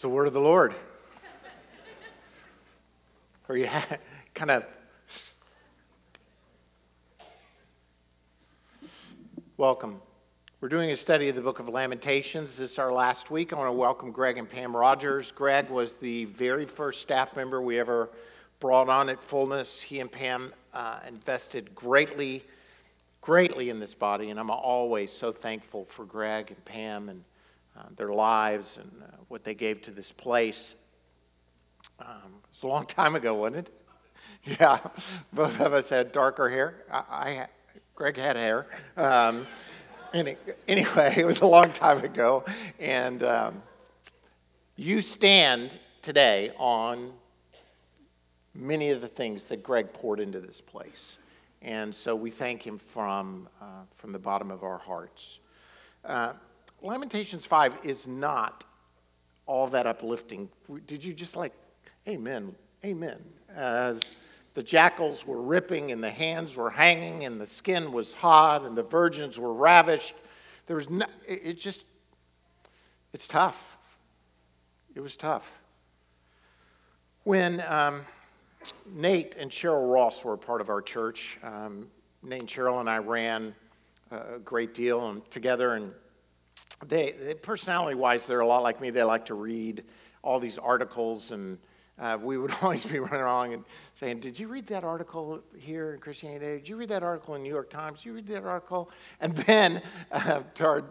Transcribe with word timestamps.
It's 0.00 0.02
the 0.04 0.08
word 0.08 0.28
of 0.28 0.32
the 0.32 0.40
Lord. 0.40 0.72
or 3.50 3.56
you 3.58 3.68
kind 4.34 4.50
of 4.50 4.64
welcome. 9.58 10.00
We're 10.62 10.70
doing 10.70 10.90
a 10.90 10.96
study 10.96 11.28
of 11.28 11.34
the 11.34 11.42
book 11.42 11.58
of 11.58 11.68
Lamentations. 11.68 12.56
This 12.56 12.70
is 12.70 12.78
our 12.78 12.90
last 12.90 13.30
week. 13.30 13.52
I 13.52 13.56
want 13.56 13.68
to 13.68 13.72
welcome 13.72 14.10
Greg 14.10 14.38
and 14.38 14.48
Pam 14.48 14.74
Rogers. 14.74 15.32
Greg 15.32 15.68
was 15.68 15.92
the 15.92 16.24
very 16.24 16.64
first 16.64 17.02
staff 17.02 17.36
member 17.36 17.60
we 17.60 17.78
ever 17.78 18.08
brought 18.58 18.88
on 18.88 19.10
at 19.10 19.22
Fullness. 19.22 19.82
He 19.82 20.00
and 20.00 20.10
Pam 20.10 20.54
uh, 20.72 21.00
invested 21.06 21.74
greatly, 21.74 22.42
greatly 23.20 23.68
in 23.68 23.78
this 23.78 23.92
body, 23.92 24.30
and 24.30 24.40
I'm 24.40 24.48
always 24.48 25.12
so 25.12 25.30
thankful 25.30 25.84
for 25.84 26.06
Greg 26.06 26.52
and 26.52 26.64
Pam 26.64 27.10
and 27.10 27.22
uh, 27.76 27.82
their 27.96 28.12
lives 28.12 28.78
and 28.78 28.90
uh, 29.02 29.16
what 29.28 29.44
they 29.44 29.54
gave 29.54 29.82
to 29.82 29.90
this 29.90 30.12
place. 30.12 30.74
Um, 31.98 32.40
it 32.44 32.54
was 32.54 32.62
a 32.62 32.66
long 32.66 32.86
time 33.00 33.14
ago, 33.14 33.34
wasn't 33.34 33.68
it? 33.68 33.74
Yeah, 34.58 34.78
both 35.34 35.60
of 35.60 35.74
us 35.74 35.90
had 35.90 36.12
darker 36.12 36.48
hair. 36.48 36.84
I, 36.90 37.04
I 37.10 37.46
Greg 37.94 38.16
had 38.16 38.36
hair. 38.36 38.66
Um, 38.96 39.46
any, 40.14 40.36
anyway, 40.66 41.12
it 41.18 41.26
was 41.26 41.42
a 41.42 41.46
long 41.46 41.70
time 41.72 42.02
ago, 42.02 42.44
and 42.78 43.22
um, 43.22 43.62
you 44.76 45.02
stand 45.02 45.78
today 46.00 46.52
on 46.56 47.12
many 48.54 48.88
of 48.90 49.02
the 49.02 49.08
things 49.08 49.44
that 49.44 49.62
Greg 49.62 49.92
poured 49.92 50.20
into 50.20 50.40
this 50.40 50.60
place. 50.60 51.18
And 51.62 51.94
so 51.94 52.16
we 52.16 52.30
thank 52.30 52.66
him 52.66 52.78
from, 52.78 53.48
uh, 53.60 53.82
from 53.96 54.12
the 54.12 54.18
bottom 54.18 54.50
of 54.50 54.64
our 54.64 54.78
hearts. 54.78 55.38
Uh, 56.04 56.32
Lamentations 56.82 57.44
5 57.44 57.78
is 57.84 58.06
not 58.06 58.64
all 59.46 59.66
that 59.68 59.86
uplifting. 59.86 60.48
Did 60.86 61.04
you 61.04 61.12
just 61.12 61.36
like, 61.36 61.52
amen, 62.08 62.54
amen? 62.84 63.18
As 63.54 64.16
the 64.54 64.62
jackals 64.62 65.26
were 65.26 65.42
ripping 65.42 65.92
and 65.92 66.02
the 66.02 66.10
hands 66.10 66.56
were 66.56 66.70
hanging 66.70 67.24
and 67.24 67.40
the 67.40 67.46
skin 67.46 67.92
was 67.92 68.12
hot 68.12 68.64
and 68.64 68.76
the 68.76 68.82
virgins 68.82 69.38
were 69.38 69.52
ravished. 69.52 70.14
There 70.66 70.76
was 70.76 70.88
no, 70.88 71.06
it, 71.26 71.58
just, 71.58 71.84
it's 73.12 73.28
tough. 73.28 73.76
It 74.94 75.00
was 75.00 75.16
tough. 75.16 75.50
When 77.24 77.62
um, 77.68 78.04
Nate 78.86 79.36
and 79.36 79.50
Cheryl 79.50 79.92
Ross 79.92 80.24
were 80.24 80.34
a 80.34 80.38
part 80.38 80.60
of 80.60 80.68
our 80.68 80.80
church, 80.82 81.38
um, 81.42 81.88
Nate 82.22 82.40
and 82.40 82.48
Cheryl 82.48 82.80
and 82.80 82.88
I 82.88 82.98
ran 82.98 83.54
a 84.10 84.38
great 84.38 84.74
deal 84.74 85.10
and 85.10 85.28
together 85.30 85.74
and 85.74 85.92
they, 86.86 87.12
they 87.12 87.34
personality 87.34 87.94
wise, 87.94 88.26
they're 88.26 88.40
a 88.40 88.46
lot 88.46 88.62
like 88.62 88.80
me. 88.80 88.90
They 88.90 89.02
like 89.02 89.26
to 89.26 89.34
read 89.34 89.84
all 90.22 90.40
these 90.40 90.58
articles, 90.58 91.30
and 91.30 91.58
uh, 91.98 92.18
we 92.20 92.38
would 92.38 92.52
always 92.62 92.84
be 92.84 92.98
running 92.98 93.20
along 93.20 93.52
and 93.54 93.64
saying, 93.94 94.20
Did 94.20 94.38
you 94.38 94.48
read 94.48 94.66
that 94.68 94.84
article 94.84 95.42
here 95.58 95.94
in 95.94 96.00
Christianity 96.00 96.58
Did 96.58 96.68
you 96.68 96.76
read 96.76 96.88
that 96.88 97.02
article 97.02 97.34
in 97.34 97.42
New 97.42 97.50
York 97.50 97.70
Times? 97.70 97.98
Did 97.98 98.06
you 98.06 98.12
read 98.14 98.26
that 98.28 98.44
article? 98.44 98.90
And 99.20 99.36
then, 99.36 99.82
uh, 100.12 100.42
our, 100.60 100.84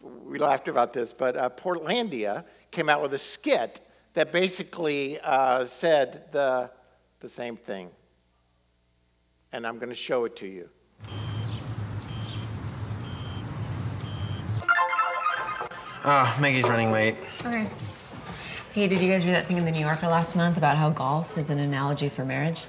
we 0.00 0.38
laughed 0.38 0.68
about 0.68 0.92
this, 0.92 1.12
but 1.12 1.36
uh, 1.36 1.50
Portlandia 1.50 2.44
came 2.70 2.88
out 2.88 3.02
with 3.02 3.14
a 3.14 3.18
skit 3.18 3.80
that 4.14 4.32
basically 4.32 5.20
uh, 5.20 5.66
said 5.66 6.24
the, 6.32 6.70
the 7.20 7.28
same 7.28 7.56
thing. 7.56 7.90
And 9.52 9.66
I'm 9.66 9.76
going 9.76 9.90
to 9.90 9.94
show 9.94 10.24
it 10.24 10.36
to 10.36 10.46
you. 10.46 10.68
Oh, 16.08 16.36
Maggie's 16.40 16.62
running 16.62 16.92
late. 16.92 17.16
Okay. 17.40 17.66
Hey, 18.72 18.86
did 18.86 19.00
you 19.00 19.10
guys 19.10 19.26
read 19.26 19.34
that 19.34 19.46
thing 19.46 19.56
in 19.56 19.64
the 19.64 19.72
New 19.72 19.80
Yorker 19.80 20.06
last 20.06 20.36
month 20.36 20.56
about 20.56 20.76
how 20.76 20.88
golf 20.88 21.36
is 21.36 21.50
an 21.50 21.58
analogy 21.58 22.08
for 22.08 22.24
marriage? 22.24 22.62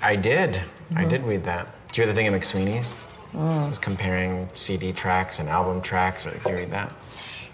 I 0.00 0.14
did. 0.14 0.52
Mm-hmm. 0.52 0.98
I 0.98 1.04
did 1.04 1.24
read 1.24 1.42
that. 1.42 1.66
Did 1.88 1.96
you 1.96 2.04
read 2.04 2.10
the 2.10 2.14
thing 2.14 2.26
in 2.26 2.34
McSweeney's? 2.34 2.96
Mm. 3.32 3.66
It 3.66 3.68
was 3.70 3.78
comparing 3.78 4.48
CD 4.54 4.92
tracks 4.92 5.40
and 5.40 5.48
album 5.48 5.82
tracks. 5.82 6.24
Did 6.24 6.40
you 6.46 6.52
read 6.52 6.70
that? 6.70 6.92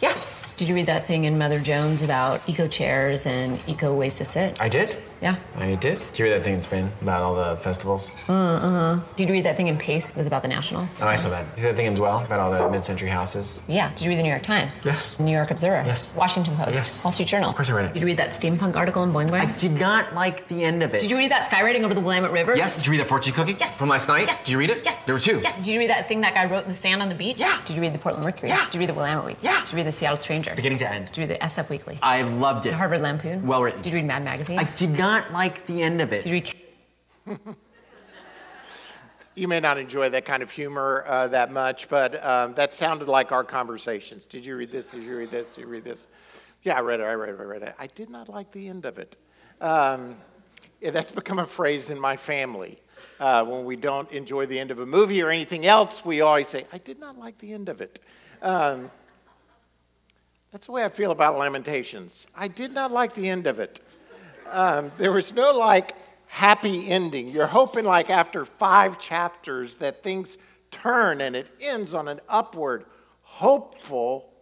Yeah. 0.01 0.15
Did 0.59 0.69
you 0.69 0.75
read 0.75 0.87
that 0.87 1.07
thing 1.07 1.25
in 1.25 1.39
Mother 1.39 1.59
Jones 1.59 2.03
about 2.03 2.47
eco 2.47 2.69
chairs 2.69 3.25
and 3.25 3.59
eco 3.67 3.95
ways 3.95 4.17
to 4.17 4.27
sit? 4.27 4.61
I 4.61 4.69
did. 4.69 4.97
Yeah. 5.21 5.37
I 5.57 5.75
did. 5.77 5.99
Did 5.99 6.19
you 6.19 6.25
read 6.27 6.33
that 6.33 6.43
thing 6.45 6.55
in 6.55 6.63
Spin 6.63 6.91
about 7.03 7.23
all 7.23 7.35
the 7.35 7.57
festivals? 7.63 8.13
Uh 8.29 8.59
huh. 8.59 9.01
Did 9.17 9.29
you 9.29 9.35
read 9.35 9.45
that 9.45 9.57
thing 9.57 9.69
in 9.69 9.77
Paste? 9.79 10.11
It 10.11 10.17
was 10.17 10.27
about 10.27 10.43
the 10.43 10.49
National. 10.49 10.87
Oh, 11.01 11.07
I 11.07 11.17
saw 11.17 11.31
that. 11.31 11.45
Did 11.55 11.59
you 11.59 11.63
see 11.63 11.69
that 11.71 11.77
thing 11.77 11.87
in 11.87 11.95
Dwell 11.95 12.23
about 12.25 12.41
all 12.41 12.51
the 12.51 12.69
mid-century 12.71 13.09
houses? 13.09 13.61
Yeah. 13.69 13.91
Did 13.95 14.03
you 14.03 14.11
read 14.11 14.19
the 14.19 14.23
New 14.23 14.29
York 14.31 14.43
Times? 14.43 14.81
Yes. 14.85 15.19
New 15.21 15.33
York 15.33 15.51
Observer? 15.51 15.87
Yes. 15.87 16.15
Washington 16.17 16.57
Post? 16.57 16.73
Yes. 16.75 17.05
Wall 17.05 17.11
Street 17.11 17.29
Journal? 17.29 17.51
Of 17.51 17.57
course 17.57 17.71
I 17.71 17.75
read 17.75 17.87
it. 17.87 17.95
Did 17.95 18.01
you 18.01 18.07
read 18.07 18.17
that 18.19 18.31
steampunk 18.31 18.77
article 18.77 19.03
in 19.03 19.13
Boing 19.13 19.29
Boing? 19.29 19.41
I 19.47 19.59
did 19.59 19.73
not 19.73 20.15
like 20.15 20.47
the 20.49 20.65
end 20.65 20.83
of 20.83 20.95
it. 20.95 21.01
Did 21.01 21.11
you 21.11 21.17
read 21.17 21.31
that 21.31 21.49
skywriting 21.51 21.83
over 21.85 21.95
the 21.95 22.01
Willamette 22.01 22.33
River? 22.33 22.57
Yes. 22.57 22.77
Did 22.79 22.87
you 22.87 22.93
read 22.93 23.01
the 23.01 23.05
fortune 23.09 23.33
cookie? 23.33 23.57
Yes. 23.59 23.79
From 23.79 23.89
last 23.89 24.09
night? 24.09 24.27
Yes. 24.27 24.45
Did 24.45 24.53
you 24.53 24.59
read 24.59 24.71
it? 24.71 24.85
Yes. 24.85 25.05
There 25.05 25.15
were 25.15 25.21
two. 25.21 25.41
Yes. 25.41 25.59
Did 25.59 25.69
you 25.69 25.79
read 25.79 25.91
that 25.91 26.09
thing 26.09 26.21
that 26.23 26.35
guy 26.35 26.45
wrote 26.47 26.63
in 26.63 26.69
the 26.69 26.75
sand 26.75 27.01
on 27.03 27.09
the 27.09 27.15
beach? 27.15 27.39
Yeah. 27.39 27.61
Did 27.67 27.77
you 27.77 27.83
read 27.83 27.93
the 27.93 27.99
Portland 27.99 28.25
Mercury? 28.25 28.49
Yeah. 28.49 28.65
Did 28.67 28.75
you 28.75 28.81
read 28.81 28.89
the 28.89 28.95
Willamette 28.95 29.25
Week? 29.25 29.37
Yeah. 29.43 29.61
Did 29.63 29.71
you 29.73 29.77
read 29.77 29.87
the 29.87 29.93
Seattle 29.93 30.17
Stranger? 30.19 30.55
Beginning 30.55 30.79
to 30.79 30.91
end. 30.93 31.07
Did 31.07 31.17
you 31.17 31.23
read 31.29 31.37
the 31.37 31.45
SF 31.45 31.71
Weekly? 31.71 31.99
I 32.03 32.23
loved 32.23 32.67
it. 32.67 32.71
The 32.71 32.77
Harvard 32.77 33.01
Lampoon? 33.01 33.47
Well 33.47 33.63
written. 33.63 33.83
Did 33.83 33.93
you 33.93 33.99
read 34.01 34.07
Mad 34.07 34.25
Magazine? 34.25 34.59
I 34.59 34.65
did 34.77 34.91
not 34.91 35.04
like 35.33 35.67
the 35.67 35.83
end 35.83 36.01
of 36.01 36.13
it. 36.13 36.27
You 36.27 36.43
You 39.37 39.49
may 39.49 39.59
not 39.59 39.79
enjoy 39.79 40.11
that 40.11 40.25
kind 40.25 40.45
of 40.45 40.51
humor 40.53 41.05
uh, 41.09 41.27
that 41.29 41.51
much, 41.51 41.89
but 41.89 42.25
um, 42.25 42.55
that 42.55 42.73
sounded 42.73 43.09
like 43.09 43.33
our 43.33 43.43
conversations. 43.43 44.27
Did 44.27 44.47
you 44.47 44.55
read 44.55 44.71
this? 44.71 44.93
Did 44.93 45.03
you 45.03 45.17
read 45.17 45.33
this? 45.33 45.47
Did 45.47 45.63
you 45.63 45.67
read 45.67 45.83
this? 45.83 46.07
Yeah, 46.63 46.75
I 46.75 46.81
read 46.81 47.01
it. 47.01 47.03
I 47.03 47.15
read 47.15 47.35
it. 47.35 47.41
I 47.41 47.43
read 47.43 47.63
it. 47.63 47.75
I 47.77 47.89
did 47.89 48.11
not 48.11 48.29
like 48.29 48.53
the 48.53 48.69
end 48.69 48.85
of 48.85 48.97
it. 48.97 49.17
Um, 49.61 50.17
yeah, 50.81 50.93
that's 50.93 51.11
become 51.11 51.41
a 51.41 51.47
phrase 51.47 51.91
in 51.91 51.99
my 51.99 52.17
family. 52.17 52.79
Uh, 53.19 53.45
when 53.45 53.65
we 53.65 53.75
don't 53.75 54.11
enjoy 54.13 54.47
the 54.47 54.59
end 54.59 54.71
of 54.71 54.79
a 54.79 54.87
movie 54.87 55.21
or 55.21 55.31
anything 55.31 55.67
else, 55.67 56.05
we 56.05 56.21
always 56.21 56.47
say, 56.47 56.65
I 56.73 56.79
did 56.79 57.01
not 57.01 57.19
like 57.19 57.37
the 57.39 57.53
end 57.53 57.69
of 57.69 57.81
it. 57.81 57.99
Um, 58.41 58.89
that's 60.53 60.67
the 60.67 60.73
way 60.73 60.85
I 60.85 60.89
feel 60.91 61.11
about 61.11 61.37
Lamentations. 61.39 62.29
I 62.37 62.47
did 62.47 62.73
not 62.73 62.93
like 62.93 63.15
the 63.15 63.29
end 63.29 63.49
of 63.49 63.59
it. 63.59 63.81
Um, 64.51 64.91
there 64.99 65.13
was 65.13 65.33
no 65.33 65.53
like 65.53 65.95
happy 66.35 66.91
ending. 66.91 67.29
You're 67.29 67.47
hoping, 67.47 67.85
like, 67.85 68.11
after 68.11 68.45
five 68.45 68.99
chapters, 68.99 69.77
that 69.77 70.03
things 70.03 70.37
turn 70.73 71.21
and 71.21 71.37
it 71.37 71.47
ends 71.61 71.95
on 71.95 72.09
an 72.09 72.21
upward, 72.29 72.87
hopeful, 73.23 74.33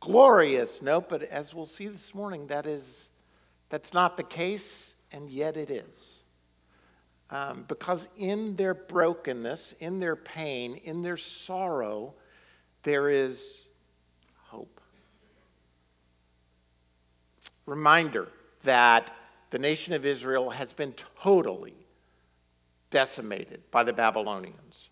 glorious 0.00 0.82
note. 0.82 1.08
But 1.08 1.22
as 1.22 1.54
we'll 1.54 1.66
see 1.66 1.86
this 1.86 2.16
morning, 2.16 2.48
that 2.48 2.66
is, 2.66 3.08
that's 3.68 3.94
not 3.94 4.16
the 4.16 4.24
case, 4.24 4.96
and 5.12 5.30
yet 5.30 5.56
it 5.56 5.70
is. 5.70 6.14
Um, 7.30 7.64
because 7.68 8.08
in 8.16 8.56
their 8.56 8.74
brokenness, 8.74 9.74
in 9.78 10.00
their 10.00 10.16
pain, 10.16 10.80
in 10.82 11.00
their 11.00 11.16
sorrow, 11.16 12.14
there 12.82 13.08
is 13.08 13.62
hope. 14.48 14.80
Reminder 17.66 18.28
that 18.64 19.14
the 19.50 19.58
nation 19.58 19.94
of 19.94 20.04
Israel 20.04 20.50
has 20.50 20.72
been 20.72 20.92
totally 21.20 21.74
decimated 22.90 23.62
by 23.70 23.84
the 23.84 23.92
Babylonians. 23.92 24.90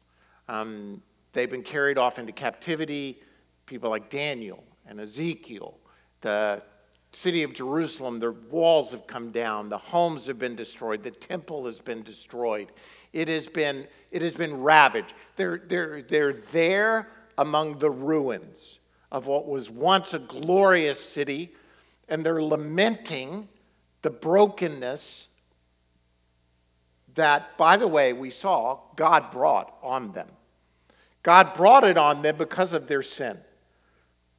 Um, 0.48 1.02
they've 1.32 1.50
been 1.50 1.62
carried 1.62 1.98
off 1.98 2.18
into 2.18 2.32
captivity. 2.32 3.18
People 3.66 3.90
like 3.90 4.08
Daniel 4.08 4.62
and 4.86 5.00
Ezekiel, 5.00 5.78
the 6.20 6.62
city 7.12 7.42
of 7.42 7.52
Jerusalem, 7.52 8.18
the 8.18 8.32
walls 8.50 8.90
have 8.92 9.06
come 9.06 9.30
down, 9.30 9.68
the 9.68 9.78
homes 9.78 10.26
have 10.26 10.38
been 10.38 10.56
destroyed, 10.56 11.02
the 11.02 11.10
temple 11.10 11.64
has 11.66 11.78
been 11.78 12.02
destroyed. 12.02 12.72
It 13.12 13.28
has 13.28 13.46
been, 13.46 13.86
it 14.10 14.22
has 14.22 14.34
been 14.34 14.62
ravaged. 14.62 15.14
They're, 15.36 15.62
they're, 15.66 16.02
they're 16.02 16.32
there 16.32 17.08
among 17.38 17.78
the 17.78 17.90
ruins 17.90 18.78
of 19.10 19.26
what 19.26 19.46
was 19.46 19.70
once 19.70 20.14
a 20.14 20.18
glorious 20.18 20.98
city, 20.98 21.54
and 22.08 22.24
they're 22.24 22.42
lamenting 22.42 23.48
the 24.02 24.10
brokenness 24.10 25.28
that, 27.14 27.56
by 27.56 27.76
the 27.76 27.88
way, 27.88 28.12
we 28.12 28.30
saw 28.30 28.78
God 28.96 29.30
brought 29.30 29.74
on 29.82 30.12
them. 30.12 30.28
God 31.22 31.54
brought 31.54 31.84
it 31.84 31.96
on 31.96 32.22
them 32.22 32.36
because 32.36 32.72
of 32.72 32.88
their 32.88 33.02
sin. 33.02 33.38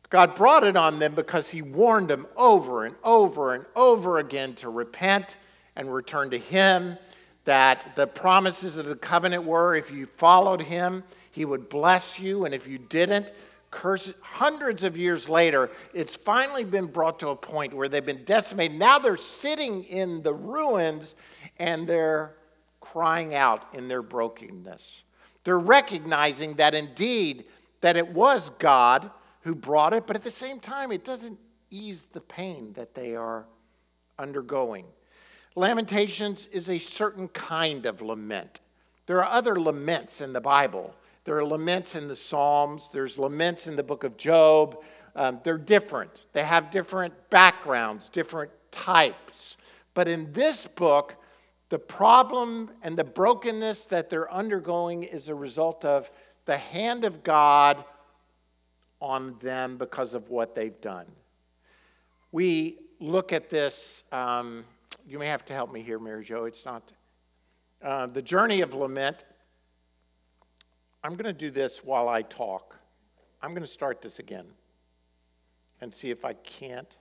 God 0.10 0.36
brought 0.36 0.64
it 0.64 0.76
on 0.76 1.00
them 1.00 1.16
because 1.16 1.50
He 1.50 1.62
warned 1.62 2.10
them 2.10 2.28
over 2.38 2.86
and 2.86 2.96
over 3.04 3.56
and 3.56 3.66
over 3.76 4.20
again 4.20 4.54
to 4.56 4.70
repent 4.70 5.38
and 5.76 5.92
return 5.92 6.30
to 6.32 6.38
Him. 6.38 6.98
That 7.46 7.96
the 7.96 8.08
promises 8.08 8.78
of 8.78 8.86
the 8.86 8.96
covenant 8.96 9.44
were 9.44 9.76
if 9.76 9.92
you 9.92 10.06
followed 10.06 10.62
Him, 10.62 11.04
He 11.32 11.46
would 11.46 11.68
bless 11.68 12.20
you, 12.20 12.46
and 12.46 12.54
if 12.54 12.68
you 12.68 12.78
didn't, 12.78 13.32
Hundreds 13.74 14.84
of 14.84 14.96
years 14.98 15.28
later, 15.28 15.72
it's 15.94 16.16
finally 16.16 16.64
been 16.64 16.86
brought 16.86 17.20
to 17.20 17.30
a 17.30 17.36
point 17.36 17.74
where 17.74 17.90
they've 17.90 18.06
been 18.06 18.24
decimated. 18.24 18.78
Now 18.78 19.00
they're 19.00 19.18
sitting 19.18 19.84
in 19.86 20.22
the 20.22 20.34
ruins 20.34 21.16
and 21.60 21.88
they're 21.88 22.36
crying 22.80 23.36
out 23.36 23.66
in 23.74 23.88
their 23.88 24.02
brokenness. 24.02 25.04
They're 25.44 25.60
recognizing 25.60 26.54
that 26.56 26.74
indeed 26.74 27.46
that 27.82 27.98
it 27.98 28.08
was 28.08 28.50
God 28.60 29.10
who 29.42 29.56
brought 29.56 29.94
it, 29.94 30.08
but 30.08 30.16
at 30.16 30.24
the 30.24 30.32
same 30.32 30.60
time, 30.60 30.92
it 30.92 31.04
doesn't 31.04 31.38
ease 31.70 32.06
the 32.06 32.22
pain 32.22 32.72
that 32.74 32.94
they 32.94 33.16
are 33.16 33.46
undergoing. 34.20 34.86
Lamentations 35.56 36.48
is 36.48 36.70
a 36.70 36.80
certain 36.80 37.28
kind 37.30 37.86
of 37.86 38.02
lament. 38.02 38.62
There 39.06 39.22
are 39.22 39.30
other 39.30 39.60
laments 39.60 40.22
in 40.22 40.32
the 40.32 40.42
Bible. 40.42 40.96
There 41.26 41.38
are 41.38 41.46
laments 41.46 41.96
in 41.96 42.08
the 42.08 42.16
Psalms, 42.16 42.90
there's 42.92 43.18
laments 43.18 43.68
in 43.68 43.76
the 43.76 43.84
book 43.84 44.04
of 44.04 44.18
Job. 44.18 44.84
Um, 45.16 45.40
they're 45.44 45.58
different, 45.58 46.12
they 46.34 46.44
have 46.44 46.72
different 46.72 47.14
backgrounds, 47.30 48.10
different 48.10 48.52
types. 48.72 49.58
But 49.94 50.08
in 50.08 50.32
this 50.34 50.66
book, 50.66 51.16
the 51.70 51.80
problem 51.80 52.72
and 52.82 52.98
the 52.98 53.04
brokenness 53.04 53.86
that 53.86 54.10
they're 54.10 54.32
undergoing 54.32 55.04
is 55.04 55.30
a 55.30 55.36
result 55.36 55.86
of 55.86 56.12
the 56.46 56.58
hand 56.58 57.06
of 57.06 57.24
God 57.24 57.84
on 59.00 59.36
them 59.40 59.78
because 59.78 60.14
of 60.14 60.30
what 60.30 60.56
they've 60.56 60.80
done. 60.82 61.06
We 62.32 62.80
look 63.00 63.34
at 63.34 63.50
this, 63.50 64.04
um, 64.12 64.66
you 65.08 65.20
may 65.20 65.28
have 65.28 65.46
to 65.46 65.54
help 65.54 65.72
me 65.72 65.82
here, 65.82 66.00
Mary 66.00 66.24
Jo. 66.24 66.46
It's 66.46 66.66
not 66.66 66.92
uh, 67.82 68.08
the 68.08 68.22
journey 68.22 68.62
of 68.62 68.74
lament. 68.74 69.26
I'm 71.04 71.16
going 71.16 71.26
to 71.26 71.34
do 71.34 71.52
this 71.52 71.84
while 71.84 72.08
I 72.08 72.22
talk. 72.22 72.78
I'm 73.42 73.52
going 73.52 73.64
to 73.64 73.68
start 73.68 74.02
this 74.02 74.20
again 74.20 74.46
and 75.82 75.94
see 75.94 76.10
if 76.10 76.24
I 76.24 76.34
can't. 76.34 76.96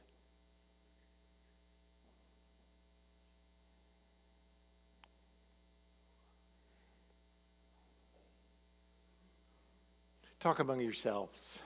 Talk 10.40 10.58
among 10.58 10.80
yourselves. 10.80 11.60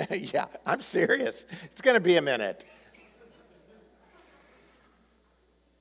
yeah, 0.10 0.46
I'm 0.64 0.80
serious. 0.80 1.44
It's 1.64 1.80
going 1.80 1.94
to 1.94 2.00
be 2.00 2.16
a 2.16 2.22
minute. 2.22 2.64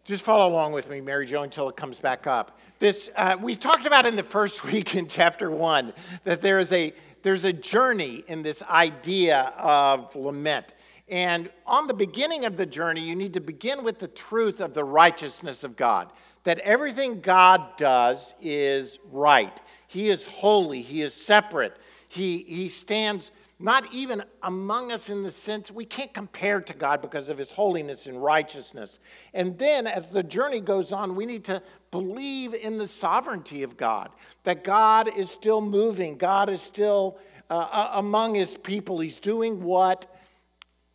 Just 0.04 0.24
follow 0.24 0.52
along 0.52 0.74
with 0.74 0.90
me, 0.90 1.00
Mary 1.00 1.26
Jo, 1.26 1.44
until 1.44 1.70
it 1.70 1.76
comes 1.78 2.00
back 2.00 2.28
up. 2.28 2.60
This 2.80 3.10
uh, 3.16 3.38
we 3.40 3.56
talked 3.56 3.86
about 3.86 4.06
in 4.06 4.16
the 4.16 4.24
first 4.24 4.64
week 4.72 4.96
in 4.96 5.08
chapter 5.08 5.52
one 5.52 5.94
that 6.24 6.42
there 6.42 6.60
is 6.60 6.72
a 6.72 6.94
there's 7.24 7.44
a 7.44 7.54
journey 7.54 8.24
in 8.28 8.42
this 8.42 8.64
idea 8.64 9.54
of 9.58 10.16
lament. 10.16 10.74
And 11.08 11.52
on 11.68 11.88
the 11.88 11.94
beginning 11.94 12.46
of 12.46 12.58
the 12.58 12.66
journey, 12.66 13.02
you 13.02 13.16
need 13.16 13.34
to 13.34 13.42
begin 13.42 13.84
with 13.84 14.00
the 14.00 14.08
truth 14.08 14.60
of 14.60 14.74
the 14.74 14.84
righteousness 14.84 15.64
of 15.64 15.76
God. 15.76 16.12
That 16.46 16.58
everything 16.60 17.22
God 17.22 17.78
does 17.78 18.34
is 18.42 18.98
right. 19.12 19.62
He 19.88 20.10
is 20.10 20.26
holy. 20.26 20.82
He 20.82 21.02
is 21.04 21.14
separate. 21.14 21.78
He, 22.08 22.40
he 22.48 22.70
stands 22.70 23.32
not 23.62 23.94
even 23.94 24.24
among 24.44 24.92
us 24.92 25.10
in 25.10 25.24
the 25.24 25.32
sense 25.32 25.72
we 25.72 25.86
can't 25.86 26.14
compare 26.14 26.62
to 26.62 26.74
God 26.74 27.02
because 27.02 27.30
of 27.30 27.38
his 27.38 27.52
holiness 27.52 28.08
and 28.08 28.22
righteousness. 28.22 29.00
And 29.34 29.58
then 29.58 29.88
as 29.88 30.10
the 30.10 30.24
journey 30.24 30.62
goes 30.62 30.92
on, 30.92 31.16
we 31.16 31.26
need 31.26 31.44
to 31.46 31.62
believe 31.92 32.54
in 32.54 32.78
the 32.78 32.88
sovereignty 32.88 33.64
of 33.64 33.78
God, 33.78 34.10
that 34.44 34.64
God 34.64 35.16
is 35.18 35.30
still 35.30 35.62
moving, 35.62 36.18
God 36.18 36.50
is 36.50 36.62
still 36.62 37.20
uh, 37.50 37.90
among 37.94 38.36
his 38.36 38.56
people. 38.56 39.00
He's 39.00 39.20
doing 39.20 39.62
what 39.62 40.06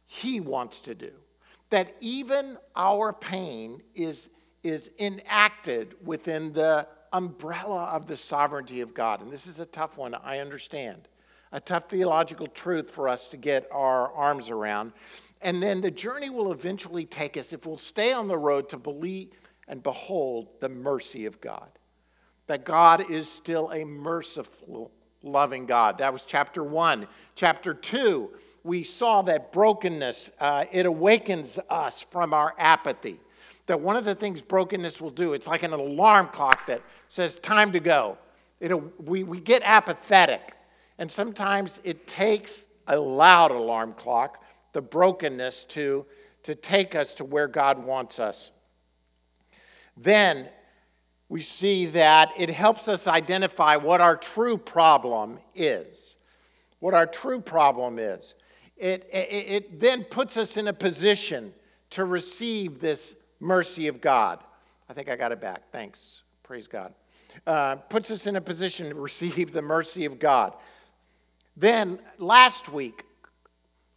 he 0.06 0.40
wants 0.40 0.80
to 0.82 0.94
do. 0.94 1.12
That 1.70 1.94
even 2.00 2.56
our 2.74 3.12
pain 3.12 3.82
is, 3.94 4.30
is 4.62 4.90
enacted 4.98 5.94
within 6.04 6.52
the 6.52 6.86
umbrella 7.12 7.84
of 7.84 8.06
the 8.06 8.16
sovereignty 8.16 8.80
of 8.80 8.94
God. 8.94 9.20
And 9.20 9.30
this 9.30 9.46
is 9.46 9.60
a 9.60 9.66
tough 9.66 9.98
one, 9.98 10.14
I 10.14 10.38
understand. 10.38 11.08
A 11.52 11.60
tough 11.60 11.88
theological 11.88 12.46
truth 12.48 12.90
for 12.90 13.08
us 13.08 13.28
to 13.28 13.36
get 13.36 13.68
our 13.70 14.12
arms 14.12 14.50
around. 14.50 14.92
And 15.40 15.62
then 15.62 15.80
the 15.80 15.90
journey 15.90 16.30
will 16.30 16.52
eventually 16.52 17.04
take 17.04 17.36
us, 17.36 17.52
if 17.52 17.66
we'll 17.66 17.78
stay 17.78 18.12
on 18.12 18.26
the 18.26 18.36
road, 18.36 18.68
to 18.70 18.78
believe 18.78 19.28
and 19.68 19.82
behold 19.82 20.48
the 20.60 20.68
mercy 20.68 21.26
of 21.26 21.40
God. 21.40 21.68
That 22.46 22.64
God 22.64 23.10
is 23.10 23.28
still 23.28 23.70
a 23.70 23.84
merciful, 23.84 24.90
loving 25.22 25.66
God. 25.66 25.98
That 25.98 26.12
was 26.12 26.24
chapter 26.24 26.62
one. 26.62 27.06
Chapter 27.34 27.74
two, 27.74 28.30
we 28.64 28.82
saw 28.82 29.22
that 29.22 29.52
brokenness, 29.52 30.30
uh, 30.40 30.64
it 30.72 30.86
awakens 30.86 31.58
us 31.70 32.06
from 32.10 32.34
our 32.34 32.54
apathy. 32.58 33.20
That 33.66 33.80
one 33.80 33.96
of 33.96 34.04
the 34.04 34.14
things 34.14 34.40
brokenness 34.42 35.00
will 35.00 35.10
do, 35.10 35.32
it's 35.32 35.46
like 35.46 35.62
an 35.62 35.72
alarm 35.72 36.28
clock 36.28 36.66
that 36.66 36.82
says, 37.08 37.38
time 37.38 37.72
to 37.72 37.80
go. 37.80 38.18
It, 38.58 38.72
we, 39.00 39.22
we 39.22 39.40
get 39.40 39.62
apathetic. 39.64 40.55
And 40.98 41.10
sometimes 41.10 41.80
it 41.84 42.06
takes 42.06 42.66
a 42.86 42.96
loud 42.96 43.50
alarm 43.50 43.94
clock, 43.94 44.42
the 44.72 44.80
brokenness, 44.80 45.64
to, 45.64 46.06
to 46.44 46.54
take 46.54 46.94
us 46.94 47.14
to 47.14 47.24
where 47.24 47.48
God 47.48 47.84
wants 47.84 48.18
us. 48.18 48.50
Then 49.96 50.48
we 51.28 51.40
see 51.40 51.86
that 51.86 52.32
it 52.36 52.50
helps 52.50 52.88
us 52.88 53.06
identify 53.06 53.76
what 53.76 54.00
our 54.00 54.16
true 54.16 54.56
problem 54.56 55.38
is. 55.54 56.16
What 56.78 56.94
our 56.94 57.06
true 57.06 57.40
problem 57.40 57.98
is 57.98 58.34
it, 58.76 59.08
it, 59.12 59.48
it 59.48 59.80
then 59.80 60.04
puts 60.04 60.36
us 60.36 60.56
in 60.56 60.68
a 60.68 60.72
position 60.72 61.52
to 61.90 62.04
receive 62.04 62.80
this 62.80 63.14
mercy 63.40 63.88
of 63.88 64.00
God. 64.00 64.40
I 64.88 64.92
think 64.92 65.08
I 65.08 65.16
got 65.16 65.32
it 65.32 65.40
back. 65.40 65.62
Thanks. 65.72 66.22
Praise 66.42 66.66
God. 66.66 66.94
Uh, 67.46 67.76
puts 67.76 68.10
us 68.10 68.26
in 68.26 68.36
a 68.36 68.40
position 68.40 68.88
to 68.90 68.94
receive 68.94 69.52
the 69.52 69.62
mercy 69.62 70.04
of 70.04 70.18
God. 70.18 70.54
Then 71.56 71.98
last 72.18 72.70
week, 72.70 73.04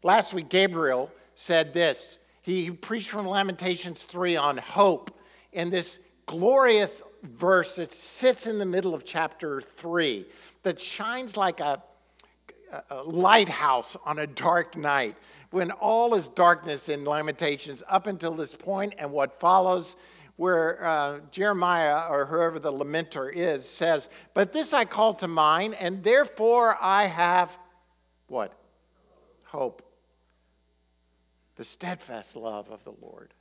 last 0.04 0.34
week, 0.34 0.50
Gabriel 0.50 1.12
said 1.36 1.74
this. 1.74 2.18
He 2.42 2.72
preached 2.72 3.10
from 3.10 3.28
Lamentations 3.28 4.04
3 4.04 4.38
on 4.38 4.58
hope 4.58 5.20
in 5.52 5.70
this 5.70 6.00
glorious 6.26 7.02
verse 7.24 7.76
that 7.76 7.92
sits 7.92 8.48
in 8.48 8.60
the 8.60 8.66
middle 8.66 8.94
of 8.94 9.04
chapter 9.04 9.62
3 9.62 10.26
that 10.64 10.80
shines 10.80 11.36
like 11.36 11.60
a 11.60 11.84
a 12.90 13.04
lighthouse 13.04 13.98
on 14.06 14.20
a 14.20 14.28
dark 14.28 14.78
night 14.78 15.16
when 15.52 15.72
all 15.72 16.14
is 16.14 16.28
darkness 16.30 16.90
in 16.90 17.04
Lamentations 17.04 17.82
up 17.90 18.08
until 18.08 18.34
this 18.34 18.54
point 18.54 18.94
and 19.00 19.12
what 19.12 19.40
follows, 19.40 19.96
where 20.40 20.84
uh, 20.86 21.20
Jeremiah 21.32 22.08
or 22.10 22.26
whoever 22.26 22.60
the 22.60 22.72
lamenter 22.72 23.30
is 23.32 23.68
says, 23.68 24.08
But 24.34 24.54
this 24.54 24.72
I 24.72 24.86
call 24.86 25.14
to 25.16 25.28
mind, 25.28 25.76
and 25.76 26.02
therefore 26.02 26.78
I 26.80 27.08
have 27.08 27.58
what? 28.28 28.54
Hope. 29.44 29.84
The 31.58 31.66
steadfast 31.66 32.38
love 32.38 32.70
of 32.70 32.84
the 32.86 32.94
Lord 33.02 33.34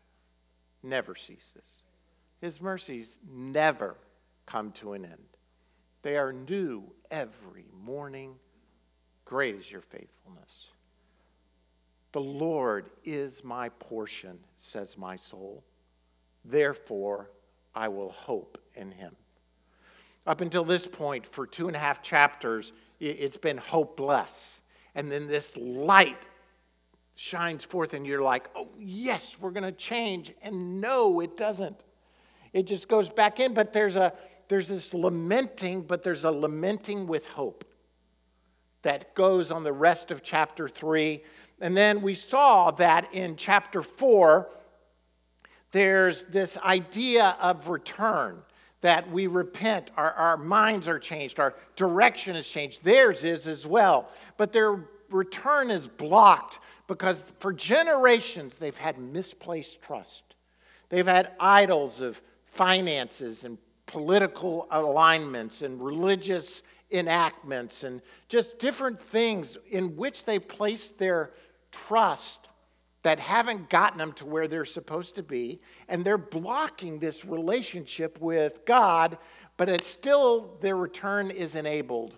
never 0.83 1.14
ceases, 1.14 1.85
His 2.40 2.61
mercies 2.61 3.21
never 3.31 3.97
come 4.45 4.73
to 4.73 4.95
an 4.95 5.05
end. 5.05 5.37
They 6.02 6.17
are 6.17 6.33
new 6.33 6.93
every 7.11 7.67
morning 7.85 8.35
Great 9.28 9.57
is 9.57 9.71
your 9.71 9.83
faithfulness. 9.83 10.69
The 12.12 12.21
Lord 12.21 12.88
is 13.05 13.45
my 13.45 13.69
portion, 13.69 14.38
says 14.57 14.97
my 14.97 15.17
soul. 15.17 15.62
Therefore, 16.45 17.30
I 17.75 17.88
will 17.88 18.11
hope 18.11 18.59
in 18.75 18.90
him. 18.90 19.14
Up 20.26 20.40
until 20.40 20.64
this 20.64 20.87
point, 20.87 21.26
for 21.26 21.47
two 21.47 21.68
and 21.68 21.76
a 21.76 21.78
half 21.78 22.02
chapters, 22.02 22.73
it's 23.00 23.37
been 23.37 23.57
hopeless. 23.57 24.61
And 24.95 25.11
then 25.11 25.26
this 25.26 25.57
light 25.57 26.26
shines 27.14 27.64
forth, 27.64 27.95
and 27.95 28.07
you're 28.07 28.23
like, 28.23 28.49
oh, 28.54 28.68
yes, 28.78 29.37
we're 29.40 29.50
going 29.50 29.64
to 29.64 29.73
change. 29.73 30.33
And 30.42 30.80
no, 30.80 31.21
it 31.21 31.37
doesn't. 31.37 31.85
It 32.52 32.66
just 32.66 32.88
goes 32.88 33.09
back 33.09 33.40
in, 33.40 33.54
but 33.54 33.73
there's, 33.73 33.97
a, 33.97 34.12
there's 34.49 34.68
this 34.68 34.92
lamenting, 34.95 35.83
but 35.83 36.02
there's 36.02 36.25
a 36.25 36.30
lamenting 36.30 37.07
with 37.07 37.26
hope 37.26 37.64
that 38.83 39.14
goes 39.14 39.50
on 39.50 39.64
the 39.64 39.73
rest 39.73 40.11
of 40.11 40.23
chapter 40.23 40.68
3. 40.68 41.23
And 41.61 41.76
then 41.76 42.02
we 42.02 42.14
saw 42.14 42.71
that 42.73 43.12
in 43.14 43.37
chapter 43.37 43.83
4, 43.83 44.49
there's 45.72 46.25
this 46.25 46.56
idea 46.58 47.37
of 47.40 47.68
return 47.68 48.42
that 48.80 49.10
we 49.10 49.26
repent, 49.26 49.90
our, 49.96 50.12
our 50.12 50.37
minds 50.37 50.87
are 50.87 50.98
changed, 50.98 51.40
our 51.40 51.54
direction 51.75 52.37
is 52.37 52.48
changed. 52.48 52.84
Theirs 52.84 53.25
is 53.25 53.46
as 53.48 53.66
well. 53.66 54.10
But 54.37 54.52
their 54.52 54.84
return 55.10 55.70
is 55.70 55.87
blocked 55.88 56.60
because 56.87 57.25
for 57.40 57.52
generations 57.52 58.56
they've 58.56 58.76
had 58.76 58.98
misplaced 58.98 59.82
trust. 59.82 60.22
They've 60.88 61.06
had 61.06 61.32
idols 61.40 62.00
of 62.00 62.20
finances 62.46 63.44
and 63.44 63.58
political 63.87 64.66
alignments 64.70 65.62
and 65.62 65.80
religious 65.80 66.62
enactments 66.90 67.84
and 67.84 68.00
just 68.28 68.58
different 68.58 69.00
things 69.00 69.58
in 69.70 69.96
which 69.96 70.25
they 70.25 70.38
placed 70.38 70.98
their 70.98 71.32
trust 71.70 72.48
that 73.02 73.21
haven't 73.21 73.71
gotten 73.71 73.99
them 73.99 74.12
to 74.12 74.26
where 74.26 74.49
they're 74.49 74.64
supposed 74.64 75.14
to 75.14 75.23
be, 75.23 75.61
and 75.88 76.05
they're 76.05 76.19
blocking 76.19 76.99
this 76.99 77.25
relationship 77.25 78.21
with 78.21 78.64
God, 78.67 79.19
but 79.57 79.69
it's 79.69 79.87
still 79.87 80.57
their 80.61 80.76
return 80.76 81.31
is 81.31 81.55
enabled 81.55 82.17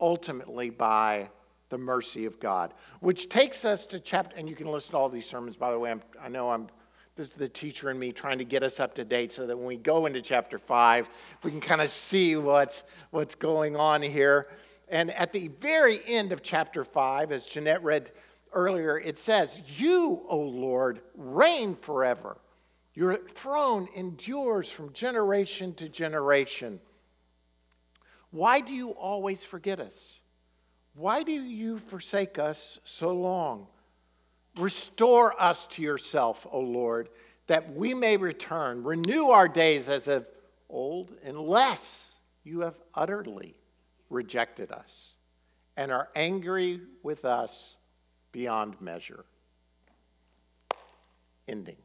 ultimately 0.00 0.70
by 0.70 1.28
the 1.70 1.78
mercy 1.78 2.26
of 2.26 2.38
God. 2.40 2.74
Which 3.00 3.28
takes 3.28 3.64
us 3.64 3.86
to 3.86 4.00
chapter, 4.00 4.36
and 4.36 4.48
you 4.48 4.56
can 4.56 4.66
listen 4.66 4.92
to 4.92 4.98
all 4.98 5.08
these 5.08 5.26
sermons, 5.26 5.56
by 5.56 5.70
the 5.70 5.78
way. 5.78 5.90
I'm, 5.90 6.02
I 6.20 6.28
know 6.28 6.50
I'm, 6.50 6.68
this 7.16 7.28
is 7.28 7.34
the 7.34 7.48
teacher 7.48 7.90
in 7.90 7.98
me 7.98 8.12
trying 8.12 8.38
to 8.38 8.44
get 8.44 8.62
us 8.62 8.80
up 8.80 8.94
to 8.96 9.04
date 9.04 9.32
so 9.32 9.46
that 9.46 9.56
when 9.56 9.66
we 9.66 9.76
go 9.76 10.06
into 10.06 10.20
chapter 10.20 10.58
five, 10.58 11.08
we 11.42 11.50
can 11.50 11.60
kind 11.60 11.80
of 11.80 11.90
see 11.90 12.36
what's, 12.36 12.82
what's 13.10 13.34
going 13.34 13.76
on 13.76 14.02
here. 14.02 14.48
And 14.88 15.12
at 15.12 15.32
the 15.32 15.48
very 15.60 16.00
end 16.06 16.32
of 16.32 16.42
chapter 16.42 16.84
five, 16.84 17.30
as 17.30 17.46
Jeanette 17.46 17.82
read 17.84 18.10
earlier, 18.52 18.98
it 18.98 19.16
says, 19.16 19.60
You, 19.76 20.22
O 20.28 20.38
Lord, 20.38 21.00
reign 21.14 21.76
forever. 21.76 22.36
Your 22.94 23.16
throne 23.16 23.88
endures 23.94 24.70
from 24.70 24.92
generation 24.92 25.74
to 25.74 25.88
generation. 25.88 26.80
Why 28.30 28.60
do 28.60 28.72
you 28.72 28.90
always 28.90 29.42
forget 29.42 29.80
us? 29.80 30.18
Why 30.94 31.22
do 31.22 31.32
you 31.32 31.78
forsake 31.78 32.38
us 32.38 32.78
so 32.84 33.12
long? 33.12 33.66
Restore 34.56 35.40
us 35.40 35.66
to 35.68 35.82
yourself, 35.82 36.46
O 36.50 36.60
Lord, 36.60 37.08
that 37.46 37.72
we 37.74 37.94
may 37.94 38.16
return. 38.16 38.82
Renew 38.82 39.28
our 39.28 39.48
days 39.48 39.88
as 39.88 40.08
of 40.08 40.28
old, 40.68 41.12
unless 41.24 42.14
you 42.44 42.60
have 42.60 42.78
utterly 42.94 43.54
rejected 44.08 44.72
us 44.72 45.14
and 45.76 45.92
are 45.92 46.08
angry 46.14 46.80
with 47.02 47.24
us 47.24 47.76
beyond 48.32 48.80
measure. 48.80 49.24
Ending. 51.48 51.76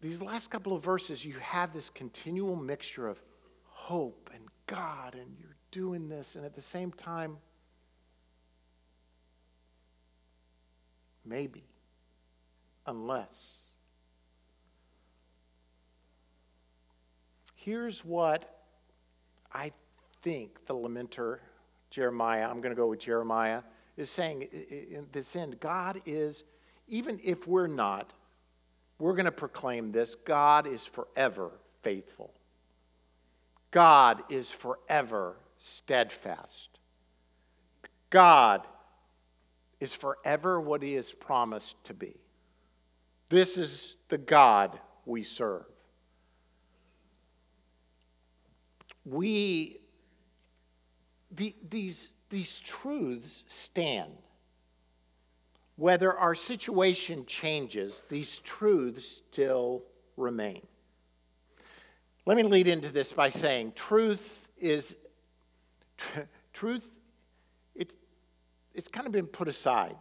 These 0.00 0.20
last 0.20 0.50
couple 0.50 0.74
of 0.74 0.82
verses, 0.82 1.24
you 1.24 1.34
have 1.40 1.72
this 1.72 1.88
continual 1.88 2.56
mixture 2.56 3.08
of 3.08 3.22
hope 3.64 4.30
and 4.34 4.44
God, 4.66 5.14
and 5.14 5.34
you're 5.38 5.56
doing 5.70 6.08
this, 6.08 6.36
and 6.36 6.44
at 6.44 6.54
the 6.54 6.60
same 6.60 6.92
time, 6.92 7.38
maybe, 11.24 11.64
unless. 12.86 13.54
Here's 17.54 18.04
what 18.04 18.62
I 19.52 19.72
think 20.22 20.66
the 20.66 20.74
lamenter, 20.74 21.38
Jeremiah, 21.94 22.48
I'm 22.50 22.60
going 22.60 22.74
to 22.74 22.76
go 22.76 22.88
with 22.88 22.98
Jeremiah, 22.98 23.62
is 23.96 24.10
saying 24.10 24.42
in 24.42 25.06
this 25.12 25.36
end 25.36 25.60
God 25.60 26.00
is, 26.04 26.42
even 26.88 27.20
if 27.22 27.46
we're 27.46 27.68
not, 27.68 28.12
we're 28.98 29.12
going 29.12 29.26
to 29.26 29.30
proclaim 29.30 29.92
this 29.92 30.16
God 30.16 30.66
is 30.66 30.84
forever 30.84 31.52
faithful. 31.82 32.34
God 33.70 34.24
is 34.28 34.50
forever 34.50 35.36
steadfast. 35.58 36.80
God 38.10 38.66
is 39.78 39.94
forever 39.94 40.60
what 40.60 40.82
he 40.82 40.94
has 40.94 41.12
promised 41.12 41.76
to 41.84 41.94
be. 41.94 42.16
This 43.28 43.56
is 43.56 43.94
the 44.08 44.18
God 44.18 44.80
we 45.06 45.22
serve. 45.22 45.64
We, 49.04 49.78
the, 51.36 51.54
these, 51.68 52.10
these 52.30 52.60
truths 52.60 53.44
stand. 53.46 54.12
Whether 55.76 56.16
our 56.16 56.34
situation 56.34 57.26
changes, 57.26 58.02
these 58.08 58.38
truths 58.38 59.22
still 59.32 59.82
remain. 60.16 60.62
Let 62.26 62.36
me 62.36 62.42
lead 62.42 62.68
into 62.68 62.90
this 62.90 63.12
by 63.12 63.28
saying 63.28 63.72
truth 63.74 64.48
is 64.58 64.94
tr- 65.96 66.20
truth 66.52 66.88
it's 67.74 67.96
it's 68.74 68.88
kind 68.88 69.06
of 69.06 69.12
been 69.12 69.26
put 69.26 69.46
aside 69.46 69.96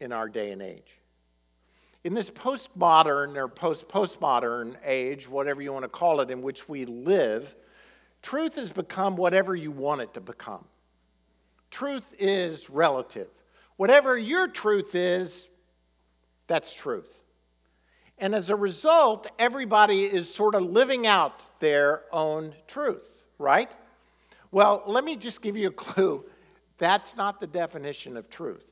in 0.00 0.12
our 0.12 0.28
day 0.28 0.50
and 0.50 0.60
age. 0.60 0.98
In 2.04 2.14
this 2.14 2.30
postmodern 2.30 3.36
or 3.36 3.48
post 3.48 3.88
postmodern 3.88 4.76
age, 4.84 5.28
whatever 5.28 5.62
you 5.62 5.72
want 5.72 5.84
to 5.84 5.88
call 5.88 6.20
it, 6.20 6.30
in 6.30 6.42
which 6.42 6.68
we 6.68 6.84
live, 6.84 7.54
truth 8.22 8.56
has 8.56 8.70
become 8.70 9.16
whatever 9.16 9.54
you 9.54 9.70
want 9.70 10.00
it 10.00 10.14
to 10.14 10.20
become. 10.20 10.64
Truth 11.70 12.14
is 12.18 12.70
relative. 12.70 13.28
Whatever 13.76 14.18
your 14.18 14.48
truth 14.48 14.94
is, 14.94 15.48
that's 16.46 16.72
truth. 16.72 17.20
And 18.18 18.34
as 18.34 18.50
a 18.50 18.56
result, 18.56 19.30
everybody 19.38 20.02
is 20.02 20.32
sort 20.32 20.54
of 20.54 20.62
living 20.62 21.06
out 21.06 21.40
their 21.60 22.02
own 22.12 22.54
truth, 22.66 23.08
right? 23.38 23.72
Well, 24.50 24.82
let 24.86 25.04
me 25.04 25.16
just 25.16 25.42
give 25.42 25.56
you 25.56 25.68
a 25.68 25.72
clue. 25.72 26.24
That's 26.78 27.16
not 27.16 27.40
the 27.40 27.46
definition 27.46 28.16
of 28.16 28.28
truth. 28.30 28.64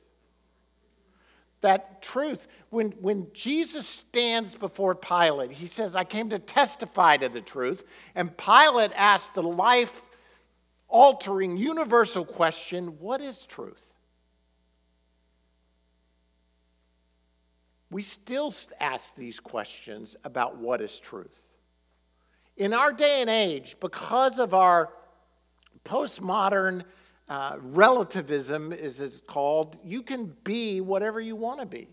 That 1.61 2.01
truth, 2.01 2.47
when, 2.69 2.91
when 3.01 3.27
Jesus 3.33 3.87
stands 3.87 4.53
before 4.53 4.93
Pilate, 4.93 5.51
he 5.51 5.65
says, 5.65 5.95
I 5.95 6.03
came 6.03 6.29
to 6.29 6.39
testify 6.39 7.17
to 7.17 7.29
the 7.29 7.41
truth. 7.41 7.83
And 8.13 8.35
Pilate 8.37 8.91
asked 8.95 9.33
the 9.33 9.43
life 9.43 10.01
altering, 10.87 11.57
universal 11.57 12.25
question 12.25 12.99
what 12.99 13.21
is 13.21 13.45
truth? 13.45 13.93
We 17.89 18.01
still 18.03 18.53
ask 18.79 19.15
these 19.15 19.39
questions 19.39 20.15
about 20.23 20.57
what 20.57 20.81
is 20.81 20.99
truth. 20.99 21.41
In 22.57 22.73
our 22.73 22.91
day 22.91 23.21
and 23.21 23.29
age, 23.29 23.77
because 23.79 24.39
of 24.39 24.53
our 24.53 24.89
postmodern 25.85 26.83
uh, 27.29 27.57
relativism, 27.59 28.73
as 28.73 28.99
it's 28.99 29.21
called, 29.21 29.77
you 29.83 30.01
can 30.01 30.35
be 30.43 30.81
whatever 30.81 31.21
you 31.21 31.35
want 31.35 31.59
to 31.59 31.65
be 31.65 31.87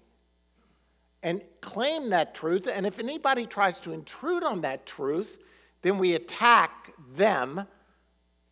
and 1.22 1.42
claim 1.60 2.10
that 2.10 2.34
truth. 2.34 2.68
And 2.72 2.86
if 2.86 2.98
anybody 2.98 3.46
tries 3.46 3.80
to 3.80 3.92
intrude 3.92 4.44
on 4.44 4.60
that 4.60 4.86
truth, 4.86 5.38
then 5.82 5.98
we 5.98 6.14
attack 6.14 6.92
them 7.14 7.66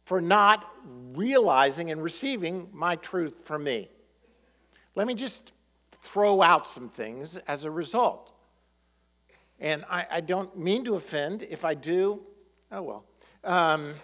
for 0.05 0.21
not 0.21 0.69
realizing 1.15 1.91
and 1.91 2.03
receiving 2.03 2.69
my 2.73 2.97
truth 2.97 3.43
from 3.45 3.65
me. 3.65 3.89
Let 4.95 5.07
me 5.07 5.15
just 5.15 5.53
throw 6.03 6.43
out 6.43 6.67
some 6.67 6.89
things 6.89 7.37
as 7.37 7.65
a 7.65 7.71
result. 7.71 8.33
And 9.61 9.85
I, 9.89 10.07
I 10.11 10.21
don't 10.21 10.57
mean 10.59 10.85
to 10.85 10.97
offend. 10.97 11.47
If 11.49 11.65
I 11.65 11.75
do, 11.75 12.21
oh 12.73 12.83
well. 12.83 13.05
Um, 13.45 13.95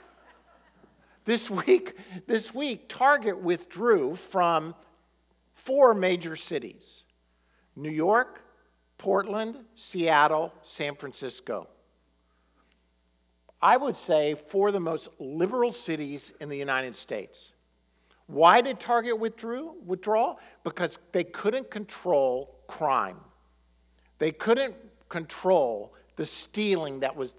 this 1.24 1.50
week, 1.50 1.96
this 2.26 2.54
week, 2.54 2.88
Target 2.88 3.40
withdrew 3.40 4.14
from 4.14 4.74
four 5.54 5.94
major 5.94 6.36
cities: 6.36 7.04
New 7.74 7.90
York, 7.90 8.42
Portland, 8.98 9.56
Seattle, 9.74 10.52
San 10.62 10.94
Francisco. 10.94 11.66
I 13.62 13.76
would 13.76 13.96
say 13.96 14.34
four 14.34 14.68
of 14.68 14.74
the 14.74 14.80
most 14.80 15.08
liberal 15.18 15.70
cities 15.70 16.32
in 16.40 16.48
the 16.48 16.56
United 16.56 16.96
States. 16.96 17.52
Why 18.26 18.60
did 18.60 18.78
Target 18.78 19.18
withdrew, 19.18 19.74
withdraw? 19.84 20.36
Because 20.62 20.98
they 21.12 21.24
couldn't 21.24 21.70
control 21.70 22.54
crime. 22.68 23.16
They 24.18 24.30
couldn't 24.30 24.76
control 25.08 25.92
the 26.16 26.24
stealing 26.24 27.00
that 27.00 27.14
was 27.14 27.34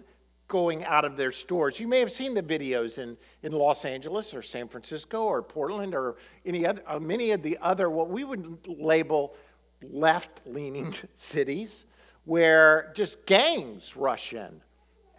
going 0.47 0.83
out 0.83 1.05
of 1.05 1.15
their 1.15 1.31
stores. 1.31 1.79
You 1.79 1.87
may 1.87 1.99
have 1.99 2.11
seen 2.11 2.33
the 2.33 2.43
videos 2.43 2.97
in, 2.97 3.15
in 3.41 3.53
Los 3.53 3.85
Angeles 3.85 4.33
or 4.33 4.41
San 4.41 4.67
Francisco 4.67 5.23
or 5.23 5.41
Portland 5.41 5.95
or 5.95 6.17
any 6.45 6.65
other, 6.65 6.83
uh, 6.85 6.99
many 6.99 7.31
of 7.31 7.41
the 7.41 7.57
other, 7.61 7.89
what 7.89 8.09
we 8.09 8.25
would 8.25 8.67
label 8.67 9.33
left 9.81 10.41
leaning 10.45 10.93
cities, 11.15 11.85
where 12.25 12.91
just 12.93 13.25
gangs 13.25 13.95
rush 13.95 14.33
in 14.33 14.61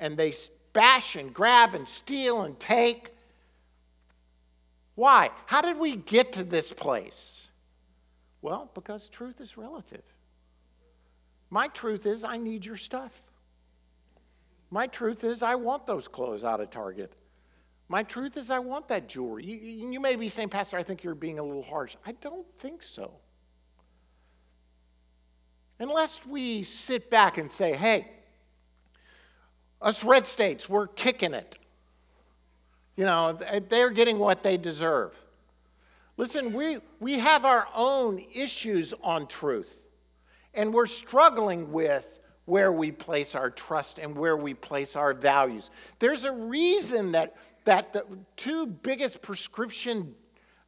and 0.01 0.17
they 0.17 0.35
bash 0.73 1.17
and 1.17 1.33
grab 1.33 1.75
and 1.75 1.87
steal 1.87 2.43
and 2.43 2.59
take. 2.59 3.11
Why? 4.95 5.31
How 5.47 5.61
did 5.61 5.79
we 5.79 5.97
get 5.97 6.33
to 6.35 6.45
this 6.45 6.73
place? 6.73 7.47
Well, 8.41 8.71
because 8.75 9.09
truth 9.09 9.41
is 9.41 9.57
relative. 9.57 10.02
My 11.50 11.69
truth 11.69 12.07
is, 12.07 12.25
I 12.25 12.37
need 12.37 12.64
your 12.64 12.76
stuff. 12.76 13.23
My 14.71 14.87
truth 14.87 15.23
is, 15.23 15.43
I 15.43 15.55
want 15.55 15.87
those 15.87 16.09
clothes 16.09 16.45
out 16.45 16.61
of 16.61 16.71
Target. 16.71 17.12
My 17.88 18.02
truth 18.02 18.38
is, 18.38 18.49
I 18.49 18.59
want 18.59 18.88
that 18.88 19.07
jewelry. 19.07 19.45
You, 19.45 19.59
you, 19.91 20.00
may 20.00 20.17
be 20.17 20.31
saying, 20.31 20.49
Pastor, 20.49 20.79
I 20.79 20.83
think 20.83 21.05
you're 21.05 21.14
being 21.14 21.38
a 21.38 21.43
little 21.43 21.62
harsh. 21.62 21.95
I 22.07 22.12
don't 22.12 22.47
think 22.59 22.83
so. 22.83 23.12
Unless 25.79 26.26
we 26.26 26.62
sit 26.62 27.11
back 27.11 27.37
and 27.37 27.52
say, 27.52 27.75
hey, 27.75 28.09
us 29.83 30.05
red 30.05 30.27
states, 30.27 30.69
we're 30.69 30.87
kicking 30.87 31.35
it. 31.35 31.57
You 32.97 33.05
know, 33.05 33.39
they're 33.69 33.91
getting 33.91 34.19
what 34.19 34.43
they 34.43 34.57
deserve. 34.57 35.12
Listen, 36.17 36.53
we, 36.53 36.79
we 37.01 37.19
have 37.19 37.45
our 37.45 37.67
own 37.75 38.23
issues 38.33 38.95
on 39.03 39.27
truth, 39.27 39.85
and 40.55 40.73
we're 40.73 40.87
struggling 40.87 41.73
with 41.73 42.21
where 42.45 42.73
we 42.73 42.93
place 42.93 43.35
our 43.35 43.51
trust 43.51 43.99
and 43.99 44.17
where 44.17 44.37
we 44.37 44.53
place 44.53 44.95
our 44.95 45.15
values. 45.15 45.71
There's 45.99 46.25
a 46.25 46.33
reason 46.33 47.12
that, 47.12 47.37
that 47.65 47.93
the 47.93 48.05
two 48.37 48.67
biggest 48.67 49.23
prescription 49.23 50.15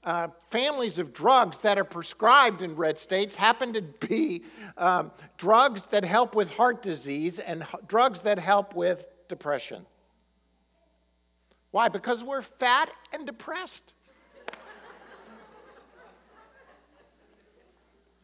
uh, 0.05 0.29
families 0.51 0.99
of 0.99 1.13
drugs 1.13 1.59
that 1.61 1.79
are 1.79 1.85
prescribed 1.85 2.63
in 2.63 2.77
red 2.77 2.99
states 2.99 3.35
happen 3.35 3.73
to 3.73 3.83
be 3.83 4.43
um, 4.77 5.11
drugs 5.39 5.85
that 5.87 6.05
help 6.05 6.35
with 6.35 6.51
heart 6.51 6.83
disease 6.83 7.39
and 7.39 7.63
h- 7.63 7.69
drugs 7.87 8.23
that 8.23 8.39
help 8.39 8.75
with 8.75 9.07
depression. 9.29 9.87
Why? 11.71 11.89
Because 11.89 12.23
we're 12.23 12.43
fat 12.43 12.91
and 13.13 13.27
depressed. 13.27 13.95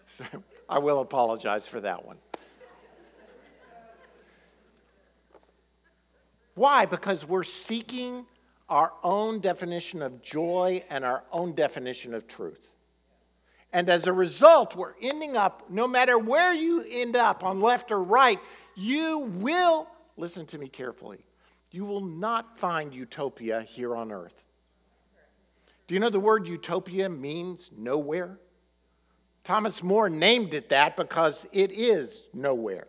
so 0.07 0.25
I 0.69 0.79
will 0.79 1.01
apologize 1.01 1.67
for 1.67 1.81
that 1.81 2.05
one. 2.05 2.19
Why? 6.55 6.85
Because 6.85 7.27
we're 7.27 7.43
seeking 7.43 8.27
our 8.71 8.93
own 9.03 9.41
definition 9.41 10.01
of 10.01 10.23
joy 10.23 10.83
and 10.89 11.05
our 11.05 11.25
own 11.33 11.53
definition 11.55 12.15
of 12.15 12.27
truth. 12.27 12.69
And 13.73 13.89
as 13.89 14.07
a 14.07 14.13
result, 14.13 14.75
we're 14.75 14.95
ending 15.03 15.37
up, 15.37 15.69
no 15.69 15.87
matter 15.87 16.19
where 16.19 16.53
you 16.53 16.85
end 16.89 17.17
up, 17.17 17.45
on 17.45 17.61
left 17.61 17.93
or 17.93 18.03
right, 18.03 18.39
you 18.77 19.19
will, 19.19 19.89
listen 20.17 20.47
to 20.47 20.59
me 20.59 20.69
carefully, 20.69 21.25
you 21.71 21.85
will 21.85 22.01
not 22.01 22.59
find 22.59 22.95
utopia 22.95 23.63
here 23.63 23.95
on 23.95 24.11
earth. 24.11 24.45
Do 25.87 25.95
you 25.95 26.01
know 26.01 26.11
the 26.11 26.21
word 26.21 26.47
utopia 26.47 27.09
means 27.09 27.71
nowhere? 27.77 28.39
Thomas 29.43 29.83
More 29.83 30.09
named 30.09 30.55
it 30.55 30.69
that 30.69 30.97
because 30.97 31.47
it 31.53 31.73
is 31.73 32.23
nowhere. 32.33 32.87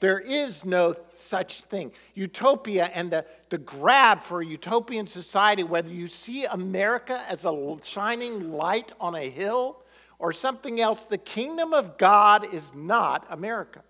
There 0.00 0.18
is 0.18 0.64
no 0.64 0.94
such 1.20 1.62
thing. 1.62 1.92
Utopia 2.14 2.90
and 2.94 3.10
the, 3.10 3.24
the 3.48 3.58
grab 3.58 4.22
for 4.22 4.40
a 4.40 4.46
utopian 4.46 5.06
society, 5.06 5.62
whether 5.62 5.88
you 5.88 6.08
see 6.08 6.44
America 6.46 7.22
as 7.28 7.44
a 7.44 7.78
shining 7.82 8.52
light 8.52 8.92
on 9.00 9.14
a 9.14 9.30
hill 9.30 9.82
or 10.18 10.32
something 10.32 10.80
else, 10.80 11.04
the 11.04 11.18
kingdom 11.18 11.72
of 11.72 11.98
God 11.98 12.52
is 12.52 12.72
not 12.74 13.26
America. 13.30 13.82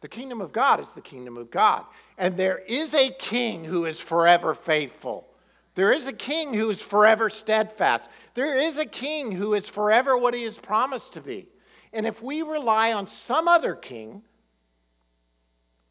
The 0.00 0.08
kingdom 0.08 0.40
of 0.40 0.52
God 0.52 0.80
is 0.80 0.90
the 0.90 1.00
kingdom 1.00 1.36
of 1.36 1.50
God. 1.50 1.84
And 2.18 2.36
there 2.36 2.58
is 2.58 2.94
a 2.94 3.10
king 3.10 3.64
who 3.64 3.86
is 3.86 4.00
forever 4.00 4.54
faithful. 4.54 5.26
There 5.74 5.92
is 5.92 6.06
a 6.06 6.12
king 6.12 6.52
who 6.52 6.70
is 6.70 6.80
forever 6.82 7.30
steadfast. 7.30 8.08
There 8.34 8.56
is 8.56 8.78
a 8.78 8.86
king 8.86 9.32
who 9.32 9.54
is 9.54 9.68
forever 9.68 10.16
what 10.16 10.34
he 10.34 10.44
has 10.44 10.58
promised 10.58 11.14
to 11.14 11.20
be. 11.20 11.48
And 11.92 12.06
if 12.06 12.22
we 12.22 12.42
rely 12.42 12.92
on 12.92 13.06
some 13.06 13.48
other 13.48 13.74
king, 13.74 14.22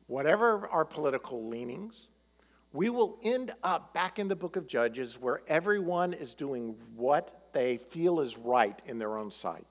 whatever 0.07 0.67
our 0.69 0.85
political 0.85 1.47
leanings, 1.47 2.07
we 2.73 2.89
will 2.89 3.19
end 3.23 3.53
up 3.63 3.93
back 3.93 4.17
in 4.17 4.27
the 4.27 4.35
book 4.35 4.55
of 4.55 4.67
Judges 4.67 5.19
where 5.19 5.41
everyone 5.47 6.11
is 6.13 6.33
doing 6.33 6.75
what 6.95 7.49
they 7.53 7.77
feel 7.77 8.19
is 8.19 8.35
right 8.35 8.81
in 8.87 8.97
their 8.97 9.17
own 9.17 9.29
sight. 9.29 9.67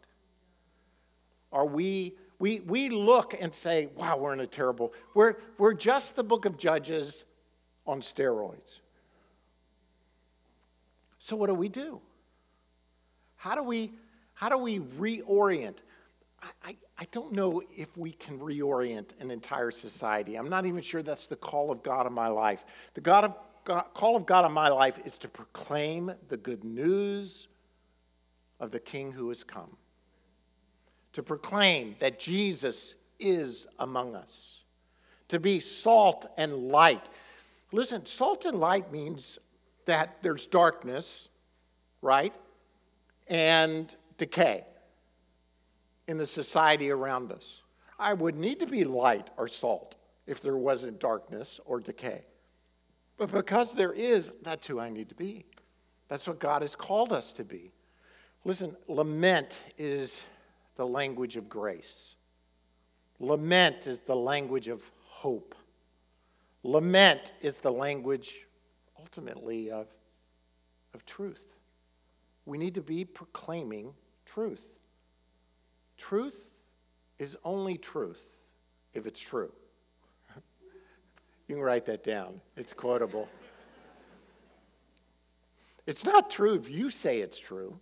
Are 1.53 1.67
we, 1.67 2.15
we, 2.39 2.61
we 2.61 2.89
look 2.89 3.37
and 3.39 3.53
say, 3.53 3.89
wow, 3.97 4.17
we're 4.17 4.33
in 4.33 4.41
a 4.41 4.47
terrible, 4.47 4.93
we're, 5.15 5.35
we're 5.59 5.75
just 5.75 6.15
the 6.15 6.23
book 6.23 6.45
of 6.45 6.57
Judges 6.57 7.25
on 7.87 8.01
steroids. 8.01 8.81
So 11.19 11.35
what 11.35 11.49
do 11.49 11.55
we 11.55 11.69
do? 11.69 12.01
How 13.35 13.57
do 13.57 13.65
we, 13.65 13.91
how 14.35 14.49
do 14.49 14.59
we 14.59 14.79
reorient? 14.79 15.79
I, 16.65 16.77
I 16.99 17.07
don't 17.13 17.33
know 17.33 17.63
if 17.75 17.97
we 17.97 18.13
can 18.13 18.39
reorient 18.39 19.21
an 19.21 19.31
entire 19.31 19.71
society. 19.71 20.37
I'm 20.37 20.49
not 20.49 20.67
even 20.67 20.83
sure 20.83 21.03
that's 21.03 21.27
the 21.27 21.37
call 21.37 21.71
of 21.71 21.83
God 21.83 22.07
in 22.07 22.13
my 22.13 22.29
life. 22.29 22.65
The 22.95 23.01
God 23.01 23.25
of, 23.25 23.37
God, 23.65 23.85
call 23.95 24.17
of 24.17 24.27
God 24.27 24.45
in 24.45 24.53
my 24.53 24.69
life 24.69 24.99
is 25.07 25.19
to 25.19 25.29
proclaim 25.29 26.13
the 26.29 26.37
good 26.37 26.65
news 26.65 27.49
of 28.59 28.71
the 28.71 28.81
King 28.81 29.13
who 29.13 29.29
has 29.29 29.45
come, 29.45 29.77
to 31.13 31.23
proclaim 31.23 31.95
that 32.01 32.19
Jesus 32.19 32.97
is 33.21 33.67
among 33.79 34.17
us, 34.17 34.63
to 35.29 35.39
be 35.39 35.61
salt 35.61 36.27
and 36.37 36.69
light. 36.69 37.09
Listen, 37.71 38.05
salt 38.05 38.47
and 38.47 38.59
light 38.59 38.91
means 38.91 39.39
that 39.87 40.17
there's 40.23 40.47
darkness, 40.47 41.29
right? 42.01 42.35
And 43.29 43.95
decay 44.19 44.65
in 46.13 46.19
the 46.19 46.27
society 46.27 46.91
around 46.91 47.33
us. 47.33 47.63
I 47.99 48.13
would 48.13 48.37
need 48.37 48.61
to 48.61 48.67
be 48.67 48.85
light 48.85 49.31
or 49.39 49.49
salt 49.49 49.97
if 50.27 50.43
there 50.43 50.59
wasn't 50.59 51.01
darkness 51.01 51.59
or 51.65 51.81
decay. 51.81 52.21
But 53.17 53.33
because 53.33 53.73
there 53.73 53.95
is, 53.95 54.31
that's 54.43 54.67
who 54.67 54.79
I 54.79 54.91
need 54.91 55.09
to 55.09 55.15
be. 55.15 55.47
That's 56.09 56.29
what 56.29 56.39
God 56.39 56.61
has 56.61 56.77
called 56.77 57.15
us 57.15 57.33
to 57.33 57.45
be. 57.45 57.73
Listen, 58.45 58.77
lament 58.89 59.59
is 59.79 60.21
the 60.77 60.87
language 60.87 61.37
of 61.37 61.49
grace. 61.49 62.15
Lament 63.19 63.87
is 63.87 64.01
the 64.01 64.15
language 64.15 64.69
of 64.69 64.83
hope. 65.07 65.55
Lament 66.63 67.33
is 67.41 67.57
the 67.57 67.73
language, 67.73 68.47
ultimately, 68.99 69.71
of, 69.71 69.87
of 70.93 71.07
truth. 71.07 71.55
We 72.45 72.59
need 72.59 72.75
to 72.75 72.83
be 72.83 73.07
proclaiming 73.07 73.95
truth. 74.27 74.72
Truth 76.03 76.51
is 77.21 77.39
only 77.45 77.79
truth 77.79 78.21
if 78.93 79.07
it's 79.07 79.21
true. 79.21 79.53
you 81.47 81.55
can 81.55 81.63
write 81.63 81.87
that 81.87 82.03
down, 82.03 82.41
it's 82.57 82.73
quotable. 82.73 83.29
It's 85.87 86.05
not 86.05 86.29
true 86.29 86.55
if 86.55 86.69
you 86.69 86.91
say 86.91 87.21
it's 87.21 87.39
true. 87.39 87.79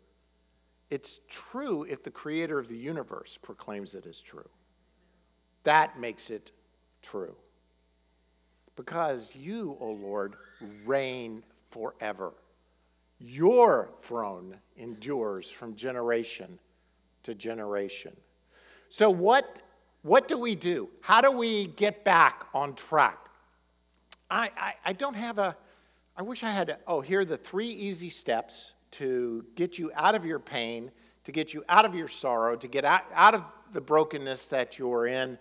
It's 0.91 1.21
true 1.31 1.85
if 1.85 2.03
the 2.03 2.11
creator 2.11 2.59
of 2.59 2.69
the 2.69 2.77
universe 2.77 3.39
proclaims 3.41 3.95
it 3.95 4.05
as 4.07 4.21
true. 4.21 4.51
That 5.65 5.99
makes 5.99 6.29
it 6.29 6.53
true. 7.01 7.37
Because 8.77 9.35
you, 9.35 9.79
O 9.81 9.87
oh 9.87 9.93
Lord, 9.93 10.35
reign 10.85 11.43
forever. 11.71 12.35
Your 13.19 13.89
throne 14.03 14.57
endures 14.77 15.51
from 15.51 15.75
generation 15.75 16.59
to 17.23 17.35
generation. 17.35 18.17
So, 18.89 19.11
what, 19.11 19.63
what 20.03 20.29
do 20.29 20.39
we 20.39 20.55
do? 20.55 20.89
How 21.01 21.21
do 21.21 21.31
we 21.31 21.69
get 21.69 22.05
back 22.05 22.47
on 22.55 22.75
track? 22.75 23.19
I, 24.31 24.51
I, 24.57 24.75
I 24.87 24.93
don't 24.93 25.15
have 25.15 25.39
a, 25.39 25.57
I 26.17 26.23
wish 26.23 26.43
I 26.43 26.51
had, 26.51 26.71
a, 26.71 26.79
oh, 26.87 27.01
here 27.01 27.21
are 27.21 27.25
the 27.25 27.37
three 27.37 27.69
easy 27.69 28.11
steps 28.11 28.73
to 28.93 29.45
get 29.55 29.79
you 29.79 29.91
out 29.95 30.15
of 30.15 30.25
your 30.25 30.39
pain, 30.39 30.91
to 31.25 31.33
get 31.33 31.55
you 31.55 31.65
out 31.69 31.85
of 31.85 31.95
your 31.95 32.09
sorrow, 32.09 32.57
to 32.57 32.69
get 32.69 32.85
out, 32.85 33.03
out 33.15 33.35
of 33.35 33.45
the 33.73 33.81
brokenness 33.81 34.47
that 34.49 34.79
you're 34.79 35.07
in. 35.07 35.39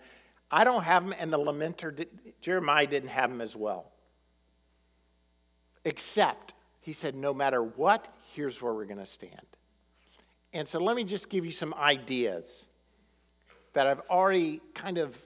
I 0.50 0.64
don't 0.64 0.82
have 0.82 1.04
them, 1.04 1.14
and 1.18 1.32
the 1.32 1.38
lamenter, 1.38 1.94
did, 1.94 2.08
Jeremiah 2.40 2.86
didn't 2.86 3.08
have 3.10 3.30
them 3.30 3.40
as 3.40 3.56
well. 3.56 3.92
Except, 5.84 6.54
he 6.80 6.92
said, 6.92 7.14
no 7.14 7.32
matter 7.32 7.62
what, 7.62 8.08
here's 8.34 8.60
where 8.60 8.74
we're 8.74 8.84
going 8.84 8.98
to 8.98 9.06
stand. 9.06 9.46
And 10.52 10.66
so 10.66 10.78
let 10.80 10.96
me 10.96 11.04
just 11.04 11.28
give 11.28 11.44
you 11.44 11.52
some 11.52 11.74
ideas 11.74 12.66
that 13.72 13.86
I've 13.86 14.00
already 14.10 14.60
kind 14.74 14.98
of 14.98 15.16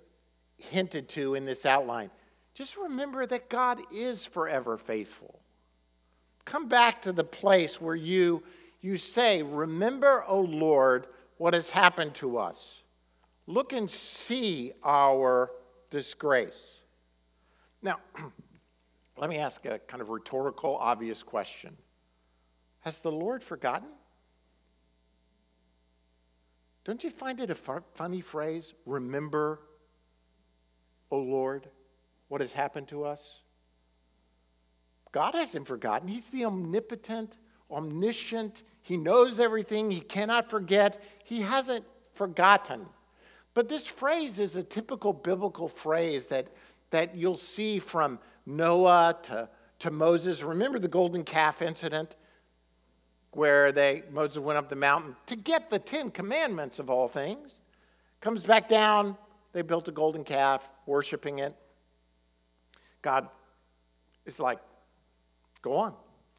hinted 0.59 1.09
to 1.11 1.35
in 1.35 1.45
this 1.45 1.65
outline. 1.65 2.11
Just 2.55 2.77
remember 2.77 3.27
that 3.27 3.49
God 3.49 3.81
is 3.93 4.25
forever 4.25 4.77
faithful. 4.77 5.41
Come 6.45 6.69
back 6.69 7.03
to 7.03 7.13
the 7.13 7.25
place 7.25 7.81
where 7.81 7.97
you, 7.97 8.43
you 8.81 8.97
say, 8.97 9.43
Remember, 9.43 10.25
O 10.27 10.41
Lord, 10.41 11.07
what 11.39 11.55
has 11.55 11.71
happened 11.71 12.15
to 12.17 12.39
us. 12.39 12.83
Look 13.47 13.73
and 13.73 13.91
see 13.91 14.73
our 14.83 15.51
disgrace. 15.91 16.81
Now, 17.83 17.99
let 19.17 19.31
me 19.31 19.39
ask 19.39 19.65
a 19.67 19.79
kind 19.81 20.01
of 20.01 20.11
rhetorical, 20.11 20.77
obvious 20.77 21.23
question 21.23 21.77
Has 22.81 23.01
the 23.01 23.13
Lord 23.13 23.43
forgotten? 23.43 23.89
Don't 26.85 27.03
you 27.03 27.11
find 27.11 27.41
it 27.41 27.51
a 27.51 27.55
funny 27.55 28.21
phrase? 28.21 28.75
Remember, 28.85 29.61
O 31.11 31.19
Lord, 31.19 31.69
what 32.29 32.41
has 32.41 32.53
happened 32.53 32.89
to 32.89 33.05
us? 33.05 33.41
God 35.13 35.35
hasn't 35.35 35.67
forgotten. 35.67 36.09
He's 36.09 36.27
the 36.29 36.45
omnipotent, 36.45 37.37
omniscient. 37.71 38.63
He 38.83 38.97
knows 38.97 39.41
everything. 39.41 39.91
He 39.91 40.01
cannot 40.01 40.51
forget. 40.51 41.03
He 41.25 41.41
hasn't 41.41 41.85
forgotten. 42.15 42.87
But 43.55 43.69
this 43.69 43.87
phrase 43.87 44.39
is 44.39 44.57
a 44.57 44.63
typical 44.63 45.13
biblical 45.13 45.69
phrase 45.69 46.27
that, 46.27 46.49
that 46.91 47.17
you'll 47.17 47.37
see 47.37 47.79
from 47.79 48.19
Noah 48.45 49.17
to, 49.23 49.49
to 49.79 49.91
Moses. 49.91 50.43
Remember 50.43 50.79
the 50.79 50.89
golden 50.89 51.23
calf 51.23 51.63
incident? 51.63 52.17
Where 53.37 53.73
they 53.73 54.03
Moses 54.11 54.39
went 54.39 54.59
up 54.59 54.69
the 54.69 54.77
mountain 54.77 55.17
to 55.27 55.37
get 55.37 55.71
the 55.71 55.79
Ten 55.79 56.11
Commandments 56.11 56.79
of 56.79 56.91
all 56.91 57.09
things. 57.09 57.61
Comes 58.21 58.43
back 58.43 58.69
down, 58.69 59.17
they 59.53 59.63
built 59.63 59.89
a 59.89 59.93
golden 59.93 60.25
calf, 60.25 60.69
worshiping 60.87 61.39
it. 61.39 61.55
God 63.03 63.29
is 64.25 64.41
like, 64.41 64.59
go 65.63 65.77
on. 65.77 65.95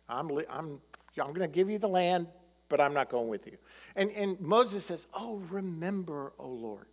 I'm, 0.10 0.29
I'm, 0.49 0.81
I'm 1.19 1.34
going 1.34 1.39
to 1.39 1.47
give 1.47 1.69
you 1.69 1.77
the 1.77 1.88
land, 1.88 2.27
but 2.69 2.81
I'm 2.81 2.93
not 2.93 3.10
going 3.10 3.27
with 3.27 3.45
you. 3.45 3.58
And, 3.95 4.10
and 4.12 4.39
Moses 4.41 4.86
says, 4.86 5.08
Oh, 5.13 5.38
remember, 5.49 6.34
O 6.39 6.47
Lord. 6.47 6.88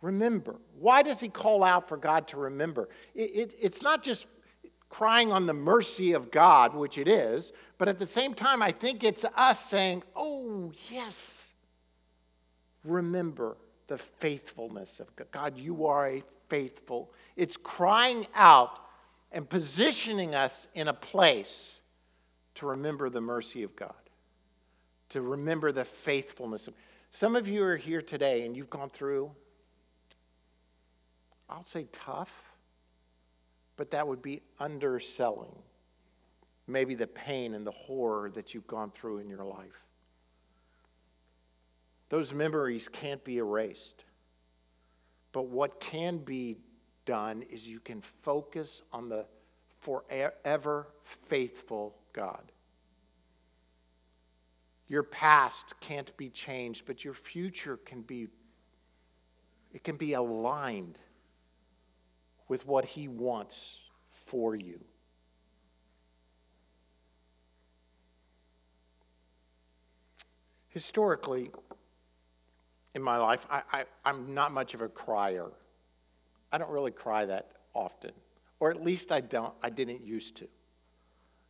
Remember. 0.00 0.56
Why 0.78 1.02
does 1.02 1.18
he 1.18 1.28
call 1.28 1.64
out 1.64 1.88
for 1.88 1.96
God 1.96 2.28
to 2.28 2.36
remember? 2.36 2.88
It, 3.14 3.30
it, 3.34 3.54
it's 3.60 3.82
not 3.82 4.02
just 4.02 4.28
crying 4.88 5.32
on 5.32 5.46
the 5.46 5.54
mercy 5.54 6.12
of 6.12 6.30
God, 6.30 6.74
which 6.74 6.98
it 6.98 7.08
is, 7.08 7.52
but 7.76 7.88
at 7.88 7.98
the 7.98 8.06
same 8.06 8.34
time, 8.34 8.62
I 8.62 8.72
think 8.72 9.04
it's 9.04 9.24
us 9.36 9.64
saying, 9.64 10.02
Oh, 10.16 10.72
yes, 10.90 11.52
remember 12.84 13.56
the 13.86 13.98
faithfulness 13.98 15.00
of 15.00 15.14
God. 15.16 15.26
God, 15.30 15.58
you 15.58 15.86
are 15.86 16.08
a 16.08 16.22
faithful. 16.48 17.12
It's 17.36 17.56
crying 17.56 18.26
out 18.34 18.78
and 19.32 19.48
positioning 19.48 20.34
us 20.34 20.68
in 20.74 20.88
a 20.88 20.94
place 20.94 21.80
to 22.56 22.66
remember 22.66 23.10
the 23.10 23.20
mercy 23.20 23.62
of 23.62 23.76
God, 23.76 23.94
to 25.10 25.22
remember 25.22 25.72
the 25.72 25.84
faithfulness 25.84 26.66
of. 26.68 26.74
Some 27.10 27.36
of 27.36 27.48
you 27.48 27.64
are 27.64 27.76
here 27.76 28.02
today 28.02 28.44
and 28.44 28.56
you've 28.56 28.70
gone 28.70 28.90
through, 28.90 29.30
I'll 31.48 31.64
say 31.64 31.86
tough, 31.92 32.47
but 33.78 33.92
that 33.92 34.06
would 34.06 34.20
be 34.20 34.42
underselling 34.58 35.54
maybe 36.66 36.94
the 36.94 37.06
pain 37.06 37.54
and 37.54 37.66
the 37.66 37.70
horror 37.70 38.28
that 38.28 38.52
you've 38.52 38.66
gone 38.66 38.90
through 38.90 39.18
in 39.18 39.28
your 39.30 39.44
life. 39.44 39.86
Those 42.10 42.34
memories 42.34 42.88
can't 42.88 43.22
be 43.24 43.38
erased. 43.38 44.04
But 45.32 45.46
what 45.46 45.80
can 45.80 46.18
be 46.18 46.58
done 47.06 47.42
is 47.50 47.66
you 47.66 47.80
can 47.80 48.02
focus 48.02 48.82
on 48.92 49.08
the 49.08 49.24
forever 49.78 50.88
faithful 51.04 51.96
God. 52.12 52.50
Your 54.88 55.04
past 55.04 55.78
can't 55.80 56.14
be 56.16 56.30
changed, 56.30 56.84
but 56.84 57.04
your 57.04 57.14
future 57.14 57.76
can 57.78 58.02
be 58.02 58.26
it 59.72 59.84
can 59.84 59.96
be 59.96 60.14
aligned 60.14 60.98
with 62.48 62.66
what 62.66 62.84
he 62.84 63.08
wants 63.08 63.76
for 64.10 64.56
you. 64.56 64.80
Historically, 70.68 71.50
in 72.94 73.02
my 73.02 73.16
life, 73.16 73.46
I, 73.50 73.84
I'm 74.04 74.34
not 74.34 74.52
much 74.52 74.74
of 74.74 74.80
a 74.80 74.88
crier. 74.88 75.46
I 76.52 76.58
don't 76.58 76.70
really 76.70 76.90
cry 76.90 77.26
that 77.26 77.52
often, 77.74 78.12
or 78.60 78.70
at 78.70 78.82
least 78.82 79.12
I 79.12 79.20
don't. 79.20 79.52
I 79.62 79.70
didn't 79.70 80.04
used 80.04 80.36
to. 80.38 80.48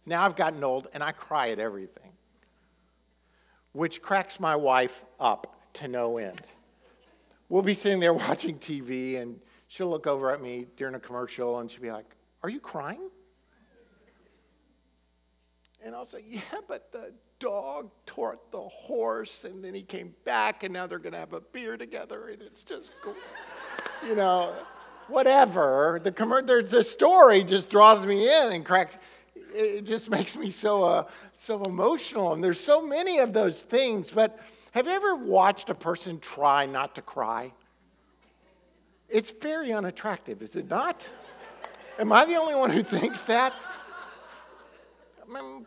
Now 0.06 0.24
I've 0.24 0.37
gotten 0.37 0.64
old 0.64 0.88
and 0.94 1.02
I 1.02 1.12
cry 1.12 1.50
at 1.50 1.58
everything, 1.58 2.12
which 3.72 4.00
cracks 4.00 4.40
my 4.40 4.56
wife 4.56 5.04
up 5.20 5.72
to 5.74 5.88
no 5.88 6.18
end. 6.18 6.40
We'll 7.48 7.62
be 7.62 7.74
sitting 7.74 8.00
there 8.00 8.14
watching 8.28 8.58
TV 8.58 9.20
and 9.20 9.38
she'll 9.68 9.88
look 9.88 10.07
over 10.07 10.33
at 10.33 10.42
me 10.42 10.66
during 10.76 10.94
a 10.94 11.00
commercial 11.00 11.61
and 11.61 11.70
she'll 11.70 11.83
be 11.83 11.92
like, 11.92 12.16
Are 12.42 12.50
you 12.50 12.59
crying? 12.59 13.11
And 15.85 15.94
I'll 15.94 16.07
say, 16.07 16.24
Yeah, 16.26 16.40
but 16.66 16.90
the 16.90 17.12
dog 17.38 17.90
tore 18.04 18.38
the 18.50 18.61
horse 18.61 19.44
and 19.44 19.62
then 19.62 19.72
he 19.74 19.83
came 19.83 20.12
back 20.24 20.64
and 20.64 20.72
now 20.74 20.87
they're 20.88 20.98
going 20.98 21.12
to 21.12 21.18
have 21.18 21.35
a 21.35 21.40
beer 21.40 21.76
together 21.76 22.28
and 22.28 22.42
it's 22.42 22.64
just, 22.64 22.92
you 24.04 24.16
know, 24.16 24.52
whatever. 25.07 26.00
The, 26.02 26.11
com- 26.11 26.46
the 26.46 26.83
story 26.83 27.44
just 27.44 27.70
draws 27.70 28.07
me 28.07 28.24
in 28.28 28.52
and 28.52 28.64
cracks. 28.64 28.96
It 29.54 29.83
just 29.83 30.11
makes 30.11 30.37
me 30.37 30.50
so, 30.50 30.83
uh, 30.83 31.04
so 31.38 31.62
emotional. 31.62 32.33
And 32.33 32.42
there's 32.42 32.61
so 32.61 32.85
many 32.85 33.18
of 33.18 33.33
those 33.33 33.62
things. 33.62 34.11
But 34.11 34.38
have 34.72 34.87
you 34.87 34.92
ever 34.92 35.14
watched 35.14 35.70
a 35.70 35.74
person 35.74 36.18
try 36.18 36.66
not 36.66 36.96
to 36.96 37.02
cry? 37.02 37.52
It's 39.08 39.30
very 39.30 39.72
unattractive, 39.72 40.42
is 40.42 40.56
it 40.56 40.68
not? 40.68 41.06
Am 41.98 42.12
I 42.12 42.24
the 42.24 42.36
only 42.36 42.54
one 42.54 42.70
who 42.70 42.82
thinks 42.82 43.22
that? 43.24 43.54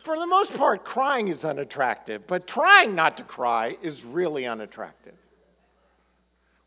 for 0.02 0.18
the 0.18 0.26
most 0.26 0.56
part, 0.56 0.84
crying 0.84 1.28
is 1.28 1.44
unattractive, 1.44 2.26
but 2.26 2.46
trying 2.46 2.94
not 2.94 3.16
to 3.16 3.22
cry 3.22 3.76
is 3.82 4.04
really 4.04 4.46
unattractive. 4.46 5.14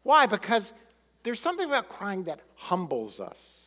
Why? 0.04 0.26
Because 0.26 0.72
there's 1.24 1.40
something 1.40 1.66
about 1.66 1.90
crying 1.90 2.24
that 2.26 2.40
humbles 2.56 3.20
us. 3.20 3.66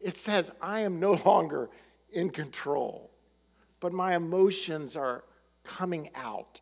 It 0.00 0.16
says, 0.16 0.50
I 0.60 0.80
am 0.80 0.98
no 0.98 1.12
longer 1.24 1.70
in 2.10 2.30
control, 2.30 3.10
but 3.78 3.92
my 3.92 4.16
emotions 4.16 4.96
are 4.96 5.24
coming 5.62 6.10
out 6.14 6.60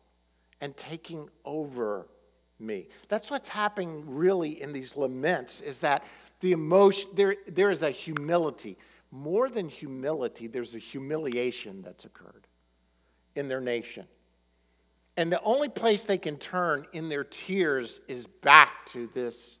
and 0.61 0.75
taking 0.77 1.29
over 1.45 2.07
me. 2.59 2.87
That's 3.07 3.31
what's 3.31 3.49
happening 3.49 4.03
really 4.07 4.61
in 4.61 4.73
these 4.73 4.95
laments 4.95 5.61
is 5.61 5.79
that 5.81 6.03
the 6.41 6.51
emotion, 6.51 7.09
there, 7.13 7.35
there 7.47 7.69
is 7.69 7.81
a 7.81 7.91
humility 7.91 8.77
more 9.11 9.49
than 9.49 9.69
humility, 9.69 10.47
there's 10.47 10.75
a 10.75 10.79
humiliation 10.79 11.81
that's 11.81 12.05
occurred 12.05 12.47
in 13.35 13.47
their 13.47 13.61
nation. 13.61 14.05
And 15.17 15.31
the 15.31 15.41
only 15.41 15.69
place 15.69 16.05
they 16.05 16.17
can 16.17 16.37
turn 16.37 16.85
in 16.93 17.09
their 17.09 17.23
tears 17.23 17.99
is 18.07 18.25
back 18.25 18.85
to 18.87 19.09
this 19.13 19.57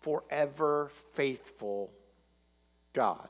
forever 0.00 0.90
faithful 1.12 1.90
God. 2.92 3.28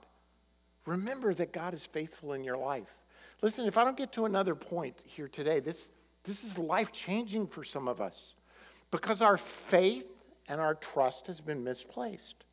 Remember 0.87 1.33
that 1.35 1.53
God 1.53 1.73
is 1.73 1.87
faithful 1.87 2.35
in 2.35 2.45
your 2.45 2.59
life. 2.59 2.95
Listen, 3.41 3.67
if 3.67 3.79
I 3.79 3.85
don't 3.85 3.97
get 3.97 4.13
to 4.13 4.27
another 4.27 4.55
point 4.55 4.97
here 5.05 5.29
today, 5.29 5.61
this, 5.61 5.89
this 6.25 6.45
is 6.45 6.59
life 6.59 6.93
changing 6.93 7.47
for 7.47 7.65
some 7.65 7.89
of 7.89 8.01
us 8.01 8.34
because 8.95 9.23
our 9.23 9.37
faith 9.37 10.07
and 10.47 10.61
our 10.61 10.77
trust 10.77 11.27
has 11.27 11.41
been 11.41 11.65
misplaced. 11.65 12.45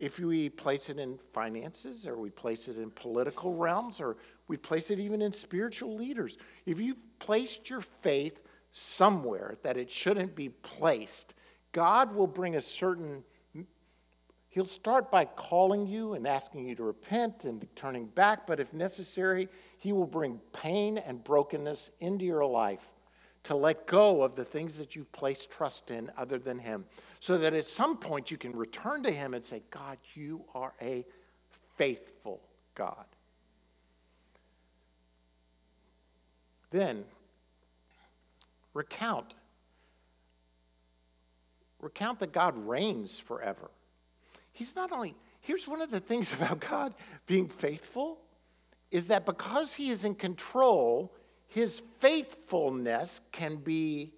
If 0.00 0.18
we 0.18 0.48
place 0.48 0.88
it 0.88 0.98
in 0.98 1.18
finances 1.34 2.06
or 2.06 2.16
we 2.16 2.30
place 2.30 2.66
it 2.66 2.78
in 2.78 2.90
political 2.90 3.54
realms 3.54 4.00
or 4.00 4.16
we 4.48 4.56
place 4.56 4.90
it 4.90 4.98
even 4.98 5.20
in 5.20 5.34
spiritual 5.34 5.96
leaders, 5.96 6.38
if 6.64 6.80
you 6.80 6.96
placed 7.18 7.68
your 7.68 7.82
faith 7.82 8.40
somewhere 8.72 9.56
that 9.62 9.76
it 9.76 9.90
shouldn't 9.90 10.34
be 10.34 10.48
placed, 10.48 11.34
God 11.72 12.14
will 12.14 12.26
bring 12.26 12.56
a 12.56 12.60
certain 12.62 13.22
He'll 14.48 14.64
start 14.64 15.10
by 15.10 15.24
calling 15.24 15.84
you 15.86 16.14
and 16.14 16.28
asking 16.28 16.68
you 16.68 16.76
to 16.76 16.84
repent 16.84 17.44
and 17.44 17.66
turning 17.74 18.06
back, 18.06 18.46
but 18.46 18.60
if 18.60 18.72
necessary, 18.72 19.48
He 19.76 19.92
will 19.92 20.06
bring 20.06 20.40
pain 20.54 20.96
and 20.96 21.22
brokenness 21.22 21.90
into 22.00 22.24
your 22.24 22.46
life 22.46 22.93
to 23.44 23.54
let 23.54 23.86
go 23.86 24.22
of 24.22 24.34
the 24.34 24.44
things 24.44 24.76
that 24.78 24.96
you've 24.96 25.12
placed 25.12 25.50
trust 25.50 25.90
in 25.90 26.10
other 26.16 26.38
than 26.38 26.58
Him, 26.58 26.84
so 27.20 27.38
that 27.38 27.54
at 27.54 27.66
some 27.66 27.96
point 27.96 28.30
you 28.30 28.36
can 28.36 28.52
return 28.52 29.02
to 29.02 29.10
Him 29.10 29.34
and 29.34 29.44
say, 29.44 29.62
God, 29.70 29.98
you 30.14 30.44
are 30.54 30.72
a 30.80 31.04
faithful 31.76 32.40
God. 32.74 33.04
Then 36.70 37.04
recount. 38.72 39.34
Recount 41.80 42.18
that 42.20 42.32
God 42.32 42.56
reigns 42.66 43.18
forever. 43.18 43.70
He's 44.52 44.74
not 44.74 44.90
only, 44.90 45.14
here's 45.40 45.68
one 45.68 45.82
of 45.82 45.90
the 45.90 46.00
things 46.00 46.32
about 46.34 46.60
God 46.60 46.94
being 47.26 47.48
faithful 47.48 48.18
is 48.90 49.08
that 49.08 49.26
because 49.26 49.74
He 49.74 49.90
is 49.90 50.04
in 50.04 50.14
control, 50.14 51.12
his 51.54 51.80
faithfulness 52.00 53.20
can 53.30 53.54
be 53.54 54.12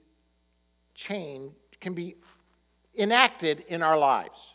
changed, 0.94 1.54
can 1.82 1.92
be 1.92 2.16
enacted 2.96 3.62
in 3.68 3.82
our 3.82 3.98
lives. 3.98 4.54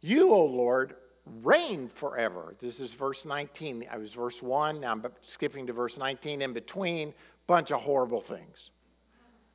You, 0.00 0.32
O 0.32 0.44
Lord, 0.44 0.94
reign 1.42 1.88
forever. 1.88 2.54
This 2.60 2.78
is 2.78 2.92
verse 2.92 3.24
19. 3.24 3.88
I 3.90 3.96
was 3.96 4.12
verse 4.12 4.40
1, 4.40 4.80
now 4.80 4.92
I'm 4.92 5.04
skipping 5.22 5.66
to 5.66 5.72
verse 5.72 5.98
19. 5.98 6.42
In 6.42 6.52
between, 6.52 7.12
bunch 7.48 7.72
of 7.72 7.80
horrible 7.80 8.20
things. 8.20 8.70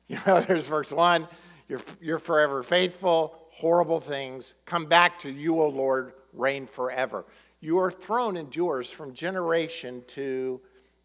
You 0.08 0.18
know, 0.24 0.40
there's 0.40 0.68
verse 0.68 0.92
1, 0.92 1.26
you're, 1.68 1.80
you're 2.00 2.20
forever 2.20 2.62
faithful, 2.62 3.40
horrible 3.50 3.98
things. 3.98 4.54
Come 4.64 4.84
back 4.84 5.18
to 5.20 5.30
you, 5.30 5.60
O 5.60 5.68
Lord, 5.68 6.12
reign 6.32 6.68
forever. 6.68 7.24
Your 7.60 7.90
throne 7.90 8.36
endures 8.36 8.90
from 8.90 9.12
generation 9.12 10.02
to 10.08 10.60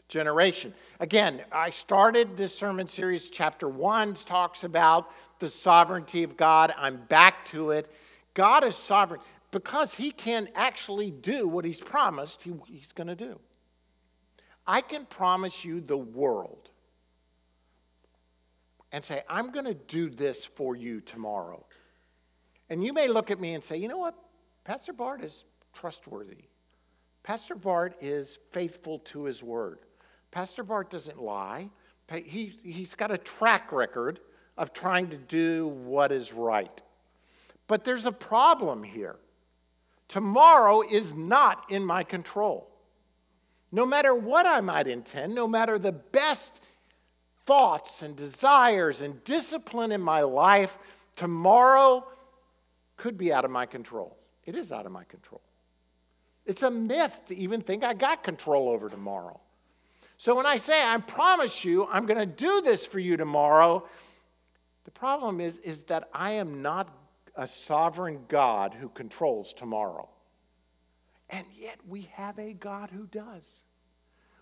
generation. 0.10 0.74
Again, 1.00 1.42
I 1.52 1.70
started 1.70 2.36
this 2.36 2.54
sermon 2.54 2.88
series, 2.88 3.30
chapter 3.30 3.70
one 3.70 4.14
talks 4.14 4.64
about 4.64 5.12
the 5.40 5.48
sovereignty 5.48 6.24
of 6.24 6.36
God. 6.36 6.74
I'm 6.78 6.98
back 7.08 7.46
to 7.46 7.72
it. 7.72 7.90
God 8.34 8.64
is 8.64 8.76
sovereign 8.76 9.22
because 9.52 9.94
he 9.94 10.12
can 10.12 10.50
actually 10.56 11.12
do 11.12 11.48
what 11.48 11.66
he's 11.66 11.80
promised 11.80 12.44
he, 12.44 12.54
he's 12.68 12.92
going 12.92 13.08
to 13.08 13.16
do. 13.16 13.40
I 14.68 14.82
can 14.82 15.06
promise 15.06 15.66
you 15.66 15.82
the 15.82 15.98
world 15.98 16.70
and 18.92 19.04
say, 19.04 19.24
I'm 19.30 19.52
going 19.52 19.66
to 19.66 19.74
do 19.74 20.10
this 20.10 20.46
for 20.46 20.76
you 20.76 21.00
tomorrow. 21.00 21.66
And 22.70 22.84
you 22.84 22.94
may 22.94 23.08
look 23.08 23.32
at 23.32 23.40
me 23.40 23.54
and 23.54 23.64
say, 23.64 23.78
you 23.78 23.88
know 23.88 23.98
what? 23.98 24.16
Pastor 24.64 24.94
Bart 24.94 25.24
is 25.24 25.46
trustworthy. 25.74 26.46
Pastor 27.24 27.56
Bart 27.56 27.96
is 28.02 28.40
faithful 28.52 29.00
to 29.00 29.26
his 29.26 29.44
word. 29.44 29.80
Pastor 30.32 30.64
Bart 30.64 30.90
doesn't 30.90 31.22
lie. 31.22 31.70
He, 32.12 32.54
he's 32.64 32.96
got 32.96 33.12
a 33.12 33.18
track 33.18 33.72
record 33.72 34.20
of 34.58 34.74
trying 34.74 35.10
to 35.10 35.18
do 35.18 35.68
what 35.68 36.12
is 36.12 36.34
right. 36.34 36.82
But 37.68 37.84
there's 37.84 38.06
a 38.06 38.12
problem 38.12 38.84
here. 38.84 39.16
Tomorrow 40.08 40.82
is 40.82 41.14
not 41.14 41.72
in 41.72 41.86
my 41.86 42.04
control. 42.04 42.68
No 43.72 43.86
matter 43.86 44.14
what 44.14 44.46
I 44.46 44.60
might 44.60 44.88
intend, 44.88 45.34
no 45.34 45.48
matter 45.48 45.80
the 45.80 45.94
best 45.94 46.60
thoughts 47.46 48.02
and 48.02 48.16
desires 48.16 49.02
and 49.02 49.24
discipline 49.24 49.92
in 49.94 50.02
my 50.02 50.22
life, 50.22 50.78
tomorrow 51.16 52.06
could 52.98 53.18
be 53.18 53.32
out 53.32 53.46
of 53.46 53.52
my 53.52 53.66
control. 53.66 54.18
It 54.46 54.56
is 54.56 54.72
out 54.72 54.86
of 54.86 54.92
my 54.92 55.06
control. 55.06 55.42
It's 56.46 56.64
a 56.64 56.72
myth 56.72 57.22
to 57.28 57.36
even 57.36 57.62
think 57.62 57.84
I 57.84 57.94
got 57.94 58.24
control 58.24 58.70
over 58.70 58.90
tomorrow. 58.90 59.40
So 60.18 60.36
when 60.36 60.46
I 60.46 60.58
say, 60.58 60.84
I 60.84 60.98
promise 60.98 61.66
you, 61.66 61.88
I'm 61.92 62.06
going 62.06 62.20
to 62.20 62.26
do 62.26 62.62
this 62.62 62.86
for 62.86 63.00
you 63.00 63.18
tomorrow, 63.18 63.88
the 64.84 64.92
problem 64.92 65.42
is, 65.42 65.58
is 65.58 65.84
that 65.84 66.10
I 66.14 66.32
am 66.34 66.62
not 66.62 66.90
a 67.36 67.48
sovereign 67.48 68.26
God 68.28 68.74
who 68.74 68.90
controls 68.90 69.54
tomorrow. 69.54 70.10
And 71.30 71.46
yet 71.56 71.80
we 71.88 72.10
have 72.14 72.38
a 72.38 72.54
God 72.54 72.90
who 72.92 73.08
does. 73.08 73.62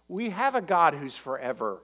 We 0.07 0.31
have 0.31 0.55
a 0.55 0.61
God 0.61 0.95
who's 0.95 1.15
forever 1.15 1.81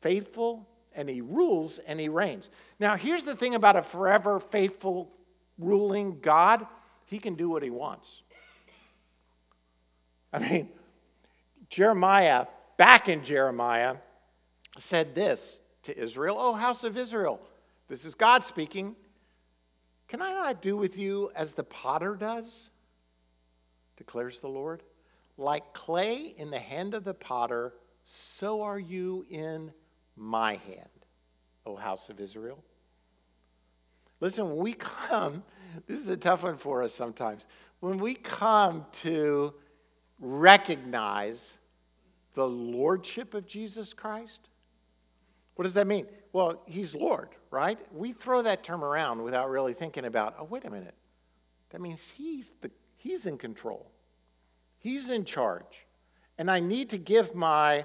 faithful 0.00 0.68
and 0.94 1.08
he 1.08 1.20
rules 1.20 1.78
and 1.78 1.98
he 1.98 2.08
reigns. 2.08 2.48
Now, 2.78 2.96
here's 2.96 3.24
the 3.24 3.34
thing 3.34 3.54
about 3.54 3.76
a 3.76 3.82
forever 3.82 4.38
faithful 4.38 5.10
ruling 5.58 6.20
God 6.20 6.66
he 7.06 7.18
can 7.18 7.34
do 7.34 7.48
what 7.48 7.62
he 7.62 7.70
wants. 7.70 8.21
I 10.32 10.38
mean, 10.38 10.68
Jeremiah, 11.68 12.46
back 12.76 13.08
in 13.08 13.24
Jeremiah, 13.24 13.96
said 14.78 15.14
this 15.14 15.60
to 15.84 15.98
Israel 15.98 16.36
Oh, 16.38 16.52
house 16.54 16.84
of 16.84 16.96
Israel, 16.96 17.40
this 17.88 18.04
is 18.04 18.14
God 18.14 18.44
speaking. 18.44 18.96
Can 20.08 20.20
I 20.20 20.32
not 20.32 20.60
do 20.62 20.76
with 20.76 20.98
you 20.98 21.30
as 21.34 21.52
the 21.52 21.64
potter 21.64 22.16
does? 22.16 22.68
declares 23.96 24.40
the 24.40 24.48
Lord. 24.48 24.82
Like 25.38 25.72
clay 25.72 26.34
in 26.36 26.50
the 26.50 26.58
hand 26.58 26.94
of 26.94 27.04
the 27.04 27.14
potter, 27.14 27.72
so 28.04 28.62
are 28.62 28.78
you 28.78 29.24
in 29.30 29.72
my 30.16 30.56
hand, 30.56 30.88
O 31.64 31.76
house 31.76 32.08
of 32.08 32.20
Israel. 32.20 32.62
Listen, 34.20 34.48
when 34.48 34.58
we 34.58 34.72
come, 34.74 35.42
this 35.86 35.98
is 35.98 36.08
a 36.08 36.16
tough 36.16 36.42
one 36.42 36.58
for 36.58 36.82
us 36.82 36.94
sometimes. 36.94 37.46
When 37.80 37.98
we 37.98 38.14
come 38.14 38.86
to 39.02 39.54
recognize 40.22 41.52
the 42.34 42.48
lordship 42.48 43.34
of 43.34 43.46
Jesus 43.46 43.92
Christ, 43.92 44.48
what 45.56 45.64
does 45.64 45.74
that 45.74 45.86
mean? 45.86 46.06
Well, 46.32 46.62
he's 46.64 46.94
Lord, 46.94 47.28
right? 47.50 47.78
We 47.92 48.12
throw 48.12 48.40
that 48.40 48.64
term 48.64 48.82
around 48.82 49.22
without 49.22 49.50
really 49.50 49.74
thinking 49.74 50.06
about, 50.06 50.36
oh, 50.38 50.44
wait 50.44 50.64
a 50.64 50.70
minute. 50.70 50.94
That 51.70 51.82
means 51.82 52.00
he's, 52.16 52.52
the, 52.62 52.70
he's 52.96 53.26
in 53.26 53.36
control, 53.36 53.90
he's 54.78 55.10
in 55.10 55.26
charge. 55.26 55.86
And 56.38 56.50
I 56.50 56.60
need 56.60 56.88
to 56.90 56.98
give 56.98 57.34
my, 57.34 57.84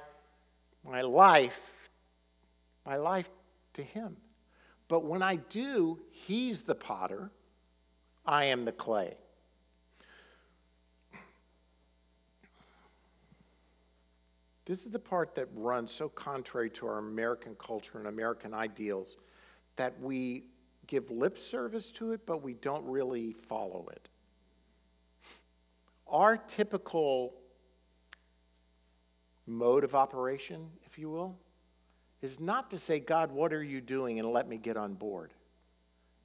my 0.86 1.02
life 1.02 1.60
my 2.88 2.96
life 2.96 3.30
to 3.74 3.84
Him. 3.84 4.16
But 4.88 5.04
when 5.04 5.22
I 5.22 5.36
do, 5.36 6.00
He's 6.10 6.62
the 6.62 6.74
potter, 6.74 7.30
I 8.26 8.46
am 8.46 8.66
the 8.66 8.72
clay. 8.72 9.16
This 14.68 14.86
is 14.86 14.92
the 14.92 15.00
part 15.00 15.34
that 15.36 15.48
runs 15.56 15.94
so 15.94 16.10
contrary 16.10 16.70
to 16.72 16.88
our 16.88 16.98
American 16.98 17.56
culture 17.56 18.00
and 18.00 18.08
American 18.08 18.54
ideals 18.54 19.16
that 19.78 19.98
we 20.02 20.44
give 20.88 21.10
lip 21.10 21.40
service 21.40 21.90
to 21.92 22.12
it, 22.12 22.26
but 22.26 22.44
we 22.44 22.54
don't 22.56 22.86
really 22.86 23.32
follow 23.32 23.88
it. 23.94 24.10
Our 26.06 26.36
typical 26.36 27.34
mode 29.46 29.86
of 29.86 29.96
operation, 29.96 30.68
if 30.86 31.00
you 31.00 31.10
will, 31.10 31.38
is 32.22 32.42
not 32.42 32.70
to 32.72 32.78
say, 32.78 33.00
God, 33.00 33.32
what 33.32 33.54
are 33.54 33.64
you 33.64 33.80
doing? 33.80 34.20
And 34.20 34.34
let 34.34 34.50
me 34.50 34.58
get 34.58 34.76
on 34.76 34.96
board. 34.96 35.32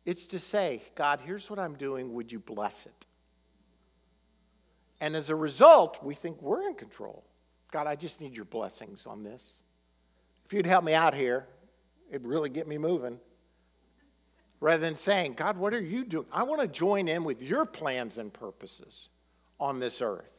It's 0.04 0.24
to 0.26 0.40
say, 0.40 0.82
God, 0.96 1.20
here's 1.24 1.48
what 1.48 1.60
I'm 1.60 1.74
doing. 1.74 2.12
Would 2.14 2.32
you 2.32 2.40
bless 2.40 2.86
it? 2.86 3.06
And 5.00 5.14
as 5.14 5.30
a 5.30 5.36
result, 5.36 6.02
we 6.02 6.16
think 6.16 6.42
we're 6.42 6.66
in 6.66 6.74
control. 6.74 7.22
God, 7.72 7.86
I 7.86 7.96
just 7.96 8.20
need 8.20 8.36
your 8.36 8.44
blessings 8.44 9.06
on 9.06 9.24
this. 9.24 9.42
If 10.44 10.52
you'd 10.52 10.66
help 10.66 10.84
me 10.84 10.92
out 10.92 11.14
here, 11.14 11.46
it'd 12.10 12.26
really 12.26 12.50
get 12.50 12.68
me 12.68 12.78
moving. 12.78 13.18
Rather 14.60 14.80
than 14.80 14.94
saying, 14.94 15.32
God, 15.32 15.56
what 15.56 15.74
are 15.74 15.80
you 15.80 16.04
doing? 16.04 16.26
I 16.30 16.44
want 16.44 16.60
to 16.60 16.68
join 16.68 17.08
in 17.08 17.24
with 17.24 17.42
your 17.42 17.64
plans 17.64 18.18
and 18.18 18.32
purposes 18.32 19.08
on 19.58 19.80
this 19.80 20.00
earth. 20.00 20.30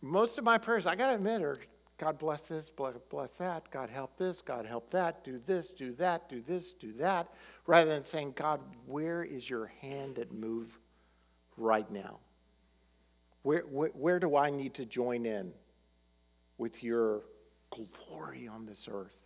Most 0.00 0.38
of 0.38 0.44
my 0.44 0.58
prayers, 0.58 0.86
I 0.86 0.96
got 0.96 1.10
to 1.10 1.14
admit, 1.16 1.42
are 1.42 1.56
God 1.98 2.18
bless 2.18 2.48
this, 2.48 2.70
bless 3.10 3.36
that, 3.36 3.70
God 3.70 3.90
help 3.90 4.16
this, 4.16 4.40
God 4.40 4.64
help 4.64 4.90
that, 4.90 5.22
do 5.22 5.38
this, 5.46 5.70
do 5.70 5.92
that, 5.96 6.30
do 6.30 6.40
this, 6.40 6.72
do 6.72 6.94
that, 6.94 7.28
rather 7.66 7.90
than 7.90 8.02
saying, 8.04 8.32
God, 8.36 8.60
where 8.86 9.22
is 9.22 9.48
your 9.48 9.66
hand 9.82 10.18
at 10.18 10.32
move 10.32 10.78
right 11.58 11.90
now? 11.92 12.18
Where, 13.42 13.62
where, 13.62 13.90
where 13.90 14.18
do 14.18 14.34
I 14.36 14.48
need 14.48 14.72
to 14.74 14.86
join 14.86 15.26
in 15.26 15.52
with 16.60 16.84
your 16.84 17.22
glory 17.70 18.46
on 18.46 18.66
this 18.66 18.86
earth? 18.92 19.16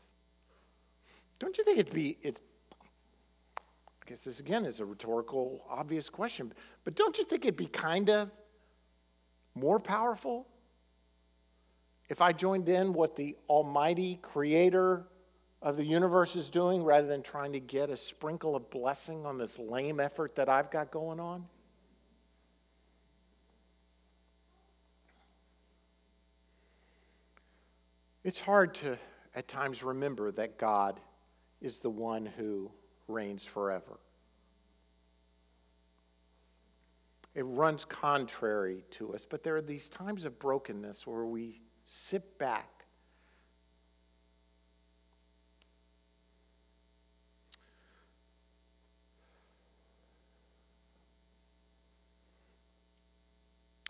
Don't 1.40 1.58
you 1.58 1.64
think 1.64 1.78
it'd 1.78 1.92
be, 1.92 2.16
it's, 2.22 2.40
I 2.80 4.08
guess 4.08 4.22
this 4.22 4.38
again 4.38 4.64
is 4.64 4.78
a 4.78 4.84
rhetorical, 4.84 5.64
obvious 5.68 6.08
question, 6.08 6.52
but 6.84 6.94
don't 6.94 7.18
you 7.18 7.24
think 7.24 7.44
it'd 7.44 7.56
be 7.56 7.66
kind 7.66 8.08
of 8.08 8.30
more 9.56 9.80
powerful 9.80 10.46
if 12.08 12.22
I 12.22 12.32
joined 12.32 12.68
in 12.68 12.92
what 12.92 13.16
the 13.16 13.36
Almighty 13.48 14.20
Creator 14.22 15.04
of 15.60 15.76
the 15.76 15.84
universe 15.84 16.36
is 16.36 16.48
doing 16.48 16.84
rather 16.84 17.08
than 17.08 17.22
trying 17.22 17.52
to 17.52 17.60
get 17.60 17.90
a 17.90 17.96
sprinkle 17.96 18.54
of 18.54 18.70
blessing 18.70 19.26
on 19.26 19.38
this 19.38 19.58
lame 19.58 19.98
effort 19.98 20.36
that 20.36 20.48
I've 20.48 20.70
got 20.70 20.92
going 20.92 21.18
on? 21.18 21.46
It's 28.24 28.40
hard 28.40 28.72
to, 28.76 28.98
at 29.34 29.48
times, 29.48 29.82
remember 29.82 30.32
that 30.32 30.56
God 30.56 30.98
is 31.60 31.76
the 31.78 31.90
one 31.90 32.24
who 32.24 32.70
reigns 33.06 33.44
forever. 33.44 34.00
It 37.34 37.42
runs 37.42 37.84
contrary 37.84 38.82
to 38.92 39.12
us, 39.12 39.26
but 39.28 39.42
there 39.42 39.56
are 39.56 39.62
these 39.62 39.90
times 39.90 40.24
of 40.24 40.38
brokenness 40.38 41.06
where 41.06 41.26
we 41.26 41.60
sit 41.84 42.38
back. 42.38 42.70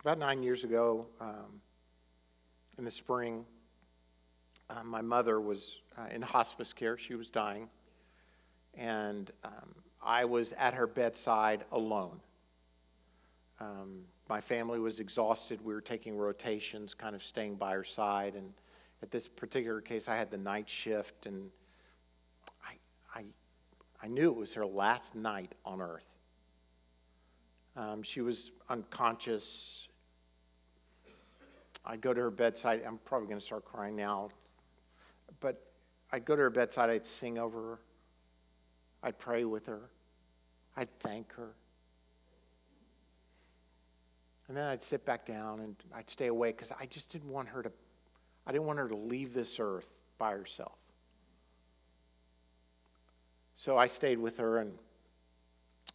About 0.01 0.19
nine 0.19 0.43
years 0.43 0.65
ago, 0.65 1.07
um, 1.21 1.61
in 2.79 2.85
the 2.85 2.91
spring, 2.91 3.47
uh, 4.71 4.83
my 4.85 5.03
mother 5.03 5.41
was 5.41 5.81
uh, 5.99 6.07
in 6.13 6.23
hospice 6.23 6.73
care. 6.73 6.97
She 6.97 7.15
was 7.15 7.31
dying. 7.31 7.69
And 8.75 9.31
um, 9.45 9.75
I 10.03 10.25
was 10.25 10.53
at 10.59 10.75
her 10.75 10.87
bedside 10.87 11.65
alone. 11.73 12.21
Um, 13.61 14.03
my 14.29 14.41
family 14.41 14.79
was 14.79 15.01
exhausted. 15.01 15.61
We 15.63 15.75
were 15.75 15.81
taking 15.81 16.17
rotations, 16.17 16.95
kind 16.95 17.15
of 17.15 17.23
staying 17.23 17.57
by 17.57 17.73
her 17.73 17.85
side. 17.85 18.35
And 18.35 18.53
at 19.03 19.11
this 19.11 19.29
particular 19.29 19.81
case, 19.81 20.09
I 20.09 20.17
had 20.17 20.31
the 20.31 20.39
night 20.39 20.69
shift, 20.69 21.27
and 21.27 21.51
I, 22.67 23.21
I, 23.21 23.25
I 24.03 24.09
knew 24.09 24.31
it 24.31 24.37
was 24.37 24.55
her 24.55 24.67
last 24.67 25.15
night 25.15 25.53
on 25.65 25.81
earth. 25.81 26.07
Um, 27.77 28.03
she 28.03 28.23
was 28.23 28.53
unconscious. 28.69 29.89
I'd 31.85 32.01
go 32.01 32.15
to 32.15 32.21
her 32.21 32.31
bedside. 32.31 32.83
I'm 32.87 32.99
probably 32.99 33.29
going 33.29 33.41
to 33.41 33.45
start 33.45 33.65
crying 33.65 33.95
now. 33.95 34.31
But 35.41 35.63
I'd 36.13 36.25
go 36.25 36.37
to 36.37 36.43
her 36.43 36.51
bedside. 36.51 36.91
I'd 36.91 37.07
sing 37.07 37.39
over 37.39 37.61
her. 37.61 37.79
I'd 39.03 39.19
pray 39.19 39.45
with 39.45 39.67
her. 39.67 39.91
I'd 40.77 40.91
thank 41.01 41.33
her. 41.35 41.55
And 44.49 44.57
then 44.57 44.65
I'd 44.65 44.83
sit 44.83 45.05
back 45.05 45.25
down 45.25 45.61
and 45.61 45.77
I'd 45.95 46.11
stay 46.11 46.27
awake 46.27 46.57
because 46.57 46.73
I 46.79 46.87
just 46.87 47.11
didn't 47.11 47.31
want 47.31 47.49
her 47.49 47.63
to 47.63 47.73
I 48.47 48.53
didn't 48.53 48.67
want 48.67 48.79
her 48.79 48.89
to 48.89 48.97
leave 48.97 49.33
this 49.33 49.59
earth 49.59 49.89
by 50.19 50.33
herself. 50.33 50.77
So 53.55 53.79
I 53.79 53.87
stayed 53.87 54.19
with 54.19 54.37
her 54.39 54.59
and 54.59 54.73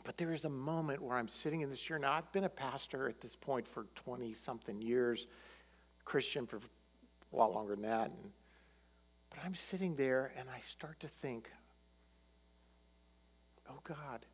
but 0.06 0.18
there 0.18 0.34
is 0.34 0.46
a 0.46 0.50
moment 0.50 1.02
where 1.02 1.18
I'm 1.18 1.28
sitting 1.28 1.62
in 1.62 1.70
this 1.70 1.80
chair. 1.80 2.00
Now, 2.00 2.14
I've 2.14 2.32
been 2.32 2.46
a 2.46 2.50
pastor 2.50 3.10
at 3.10 3.20
this 3.20 3.36
point 3.36 3.68
for 3.68 3.86
20 3.96 4.34
something 4.34 4.82
years, 4.82 5.28
Christian 6.06 6.46
for 6.46 6.60
a 7.34 7.36
lot 7.36 7.54
longer 7.54 7.76
than 7.76 7.84
that. 7.84 8.08
And, 8.10 8.32
but 9.30 9.40
I'm 9.46 9.56
sitting 9.56 9.96
there 9.96 10.32
and 10.38 10.50
I 10.50 10.60
start 10.60 11.00
to 11.02 11.08
think, 11.08 11.50
oh 13.70 13.80
God, 13.84 14.26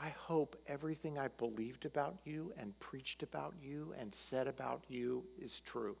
I 0.00 0.10
hope 0.10 0.56
everything 0.68 1.18
I 1.18 1.28
believed 1.28 1.84
about 1.84 2.18
you 2.24 2.52
and 2.56 2.78
preached 2.78 3.22
about 3.22 3.54
you 3.60 3.94
and 3.98 4.14
said 4.14 4.46
about 4.46 4.84
you 4.88 5.24
is 5.40 5.60
true. 5.60 5.96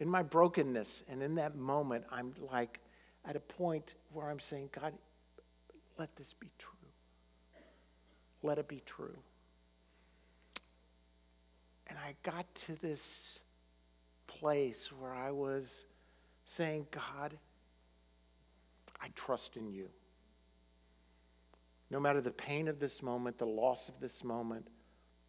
In 0.00 0.08
my 0.08 0.22
brokenness 0.22 1.04
and 1.08 1.22
in 1.22 1.36
that 1.36 1.56
moment, 1.56 2.04
I'm 2.10 2.34
like 2.50 2.80
at 3.24 3.36
a 3.36 3.40
point 3.40 3.94
where 4.12 4.28
I'm 4.28 4.40
saying, 4.40 4.70
God, 4.78 4.92
let 5.98 6.14
this 6.16 6.34
be 6.34 6.50
true. 6.58 6.72
Let 8.42 8.58
it 8.58 8.68
be 8.68 8.82
true. 8.84 9.16
And 11.86 11.98
I 11.98 12.14
got 12.22 12.52
to 12.66 12.74
this 12.82 13.38
place 14.44 14.92
where 14.98 15.14
I 15.14 15.30
was 15.30 15.86
saying, 16.44 16.86
God, 16.90 17.34
I 19.00 19.08
trust 19.14 19.56
in 19.56 19.70
you. 19.70 19.88
No 21.88 21.98
matter 21.98 22.20
the 22.20 22.30
pain 22.30 22.68
of 22.68 22.78
this 22.78 23.02
moment, 23.02 23.38
the 23.38 23.46
loss 23.46 23.88
of 23.88 23.98
this 24.00 24.22
moment, 24.22 24.68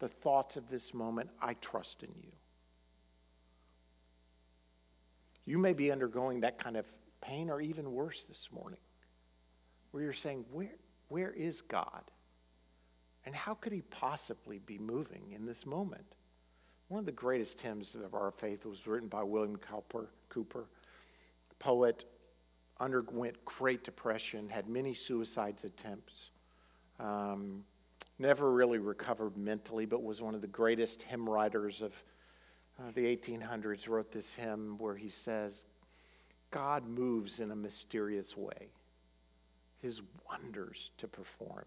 the 0.00 0.08
thoughts 0.08 0.58
of 0.58 0.68
this 0.68 0.92
moment, 0.92 1.30
I 1.40 1.54
trust 1.54 2.02
in 2.02 2.10
you. 2.22 2.30
You 5.46 5.56
may 5.56 5.72
be 5.72 5.90
undergoing 5.90 6.40
that 6.40 6.58
kind 6.58 6.76
of 6.76 6.84
pain 7.22 7.48
or 7.48 7.62
even 7.62 7.92
worse 7.92 8.24
this 8.24 8.50
morning 8.52 8.80
where 9.92 10.02
you're 10.02 10.12
saying, 10.12 10.44
where, 10.52 10.76
where 11.08 11.32
is 11.32 11.62
God? 11.62 12.02
And 13.24 13.34
how 13.34 13.54
could 13.54 13.72
he 13.72 13.80
possibly 13.80 14.58
be 14.58 14.76
moving 14.76 15.32
in 15.34 15.46
this 15.46 15.64
moment? 15.64 16.15
One 16.88 17.00
of 17.00 17.06
the 17.06 17.12
greatest 17.12 17.60
hymns 17.60 17.94
of 17.94 18.14
our 18.14 18.30
faith 18.30 18.64
was 18.64 18.86
written 18.86 19.08
by 19.08 19.22
William 19.22 19.56
Cowper, 19.56 20.06
Cooper, 20.28 20.66
poet, 21.58 22.04
underwent 22.78 23.44
great 23.44 23.82
depression, 23.82 24.48
had 24.48 24.68
many 24.68 24.94
suicide 24.94 25.56
attempts, 25.64 26.30
um, 27.00 27.64
never 28.18 28.52
really 28.52 28.78
recovered 28.78 29.36
mentally, 29.36 29.84
but 29.84 30.02
was 30.02 30.22
one 30.22 30.34
of 30.34 30.40
the 30.40 30.46
greatest 30.46 31.02
hymn 31.02 31.28
writers 31.28 31.82
of 31.82 31.92
uh, 32.78 32.90
the 32.94 33.16
1800s. 33.16 33.88
Wrote 33.88 34.12
this 34.12 34.34
hymn 34.34 34.76
where 34.78 34.94
he 34.94 35.08
says, 35.08 35.64
God 36.50 36.86
moves 36.86 37.40
in 37.40 37.50
a 37.50 37.56
mysterious 37.56 38.36
way 38.36 38.70
his 39.82 40.02
wonders 40.28 40.90
to 40.98 41.08
perform. 41.08 41.66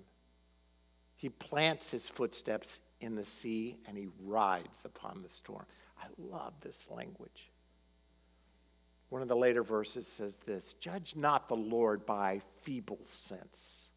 He 1.16 1.30
plants 1.30 1.92
his 1.92 2.08
footsteps 2.08 2.80
in 3.02 3.16
the 3.16 3.24
sea 3.24 3.78
and 3.88 3.98
he 3.98 4.08
rides 4.26 4.86
upon 4.86 5.22
the 5.22 5.30
storm. 5.30 5.66
I 6.02 6.08
love 6.18 6.54
this 6.62 6.88
language. 6.90 7.52
One 9.10 9.22
of 9.22 9.28
the 9.28 9.36
later 9.36 9.64
verses 9.64 10.08
says 10.08 10.38
this 10.38 10.74
Judge 10.74 11.16
not 11.16 11.48
the 11.48 11.56
Lord 11.56 12.06
by 12.06 12.42
feeble 12.62 13.00
sense, 13.06 13.90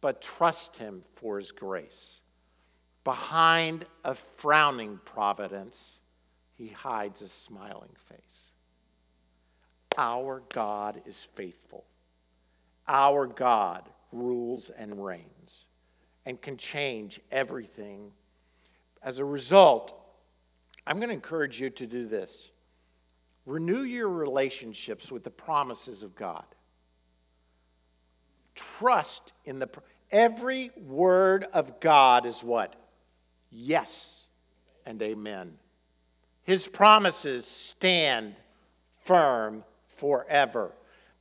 but 0.00 0.20
trust 0.20 0.76
him 0.76 1.02
for 1.14 1.38
his 1.38 1.52
grace. 1.52 2.20
Behind 3.04 3.86
a 4.04 4.14
frowning 4.14 4.98
providence, 5.04 5.98
he 6.54 6.68
hides 6.68 7.22
a 7.22 7.28
smiling 7.28 7.94
face. 8.08 8.50
Our 9.96 10.42
God 10.48 11.00
is 11.06 11.28
faithful 11.36 11.84
our 12.88 13.26
God 13.26 13.88
rules 14.12 14.70
and 14.70 15.04
reigns 15.04 15.35
and 16.26 16.42
can 16.42 16.56
change 16.56 17.20
everything. 17.30 18.10
As 19.02 19.20
a 19.20 19.24
result, 19.24 19.94
I'm 20.86 20.96
going 20.96 21.08
to 21.08 21.14
encourage 21.14 21.60
you 21.60 21.70
to 21.70 21.86
do 21.86 22.06
this 22.06 22.50
renew 23.46 23.82
your 23.82 24.08
relationships 24.08 25.12
with 25.12 25.22
the 25.22 25.30
promises 25.30 26.02
of 26.02 26.16
God. 26.16 26.44
Trust 28.56 29.32
in 29.44 29.60
the 29.60 29.68
every 30.10 30.72
word 30.76 31.46
of 31.52 31.78
God 31.78 32.26
is 32.26 32.42
what? 32.42 32.74
Yes 33.50 34.24
and 34.84 35.00
amen. 35.00 35.56
His 36.42 36.66
promises 36.66 37.46
stand 37.46 38.34
firm 39.04 39.62
forever. 39.96 40.72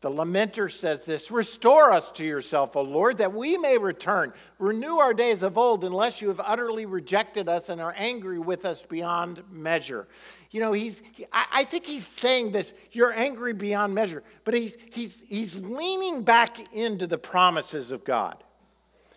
The 0.05 0.11
lamenter 0.11 0.71
says 0.71 1.03
this 1.03 1.31
Restore 1.31 1.91
us 1.91 2.11
to 2.11 2.23
yourself, 2.23 2.75
O 2.75 2.83
Lord, 2.83 3.17
that 3.17 3.33
we 3.33 3.57
may 3.57 3.79
return. 3.79 4.33
Renew 4.59 4.97
our 4.97 5.15
days 5.15 5.41
of 5.41 5.57
old, 5.57 5.83
unless 5.83 6.21
you 6.21 6.27
have 6.27 6.39
utterly 6.45 6.85
rejected 6.85 7.49
us 7.49 7.69
and 7.69 7.81
are 7.81 7.95
angry 7.97 8.37
with 8.37 8.65
us 8.65 8.83
beyond 8.83 9.41
measure. 9.49 10.07
You 10.51 10.59
know, 10.59 10.73
he's, 10.73 11.01
I, 11.33 11.45
I 11.51 11.63
think 11.63 11.87
he's 11.87 12.05
saying 12.05 12.51
this, 12.51 12.75
you're 12.91 13.13
angry 13.13 13.51
beyond 13.53 13.95
measure, 13.95 14.21
but 14.43 14.53
he's, 14.53 14.77
he's, 14.91 15.23
he's 15.27 15.55
leaning 15.55 16.21
back 16.21 16.71
into 16.71 17.07
the 17.07 17.17
promises 17.17 17.89
of 17.89 18.05
God. 18.05 18.43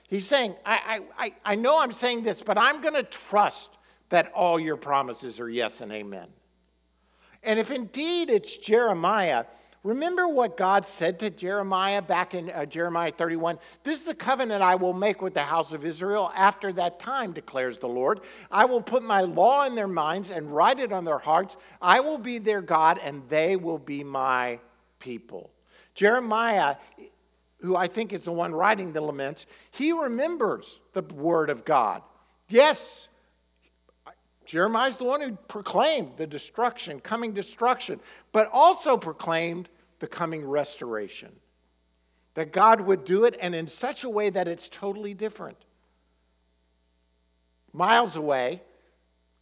He's 0.08 0.26
saying, 0.26 0.56
I, 0.64 1.02
I, 1.18 1.34
I 1.44 1.54
know 1.54 1.78
I'm 1.78 1.92
saying 1.92 2.22
this, 2.22 2.40
but 2.40 2.56
I'm 2.56 2.80
going 2.80 2.94
to 2.94 3.02
trust 3.02 3.68
that 4.08 4.32
all 4.32 4.58
your 4.58 4.78
promises 4.78 5.38
are 5.38 5.50
yes 5.50 5.82
and 5.82 5.92
amen. 5.92 6.28
And 7.42 7.58
if 7.58 7.70
indeed 7.70 8.30
it's 8.30 8.56
Jeremiah, 8.56 9.44
Remember 9.88 10.28
what 10.28 10.58
God 10.58 10.84
said 10.84 11.18
to 11.20 11.30
Jeremiah 11.30 12.02
back 12.02 12.34
in 12.34 12.50
uh, 12.50 12.66
Jeremiah 12.66 13.10
31? 13.10 13.58
This 13.84 14.00
is 14.00 14.04
the 14.04 14.14
covenant 14.14 14.60
I 14.60 14.74
will 14.74 14.92
make 14.92 15.22
with 15.22 15.32
the 15.32 15.42
house 15.42 15.72
of 15.72 15.86
Israel 15.86 16.30
after 16.36 16.74
that 16.74 17.00
time, 17.00 17.32
declares 17.32 17.78
the 17.78 17.88
Lord. 17.88 18.20
I 18.50 18.66
will 18.66 18.82
put 18.82 19.02
my 19.02 19.22
law 19.22 19.64
in 19.64 19.74
their 19.74 19.88
minds 19.88 20.30
and 20.30 20.54
write 20.54 20.78
it 20.78 20.92
on 20.92 21.06
their 21.06 21.16
hearts. 21.16 21.56
I 21.80 22.00
will 22.00 22.18
be 22.18 22.36
their 22.36 22.60
God, 22.60 23.00
and 23.02 23.22
they 23.30 23.56
will 23.56 23.78
be 23.78 24.04
my 24.04 24.60
people. 24.98 25.50
Jeremiah, 25.94 26.76
who 27.60 27.74
I 27.74 27.86
think 27.86 28.12
is 28.12 28.24
the 28.24 28.32
one 28.32 28.54
writing 28.54 28.92
the 28.92 29.00
laments, 29.00 29.46
he 29.70 29.92
remembers 29.92 30.80
the 30.92 31.00
word 31.00 31.48
of 31.48 31.64
God. 31.64 32.02
Yes, 32.50 33.08
Jeremiah's 34.44 34.96
the 34.96 35.04
one 35.04 35.22
who 35.22 35.32
proclaimed 35.48 36.12
the 36.18 36.26
destruction, 36.26 37.00
coming 37.00 37.32
destruction, 37.32 38.00
but 38.32 38.50
also 38.52 38.98
proclaimed 38.98 39.70
the 39.98 40.06
coming 40.06 40.44
restoration. 40.44 41.32
That 42.34 42.52
God 42.52 42.80
would 42.82 43.04
do 43.04 43.24
it 43.24 43.36
and 43.40 43.54
in 43.54 43.66
such 43.66 44.04
a 44.04 44.08
way 44.08 44.30
that 44.30 44.48
it's 44.48 44.68
totally 44.68 45.14
different. 45.14 45.58
Miles 47.72 48.16
away, 48.16 48.62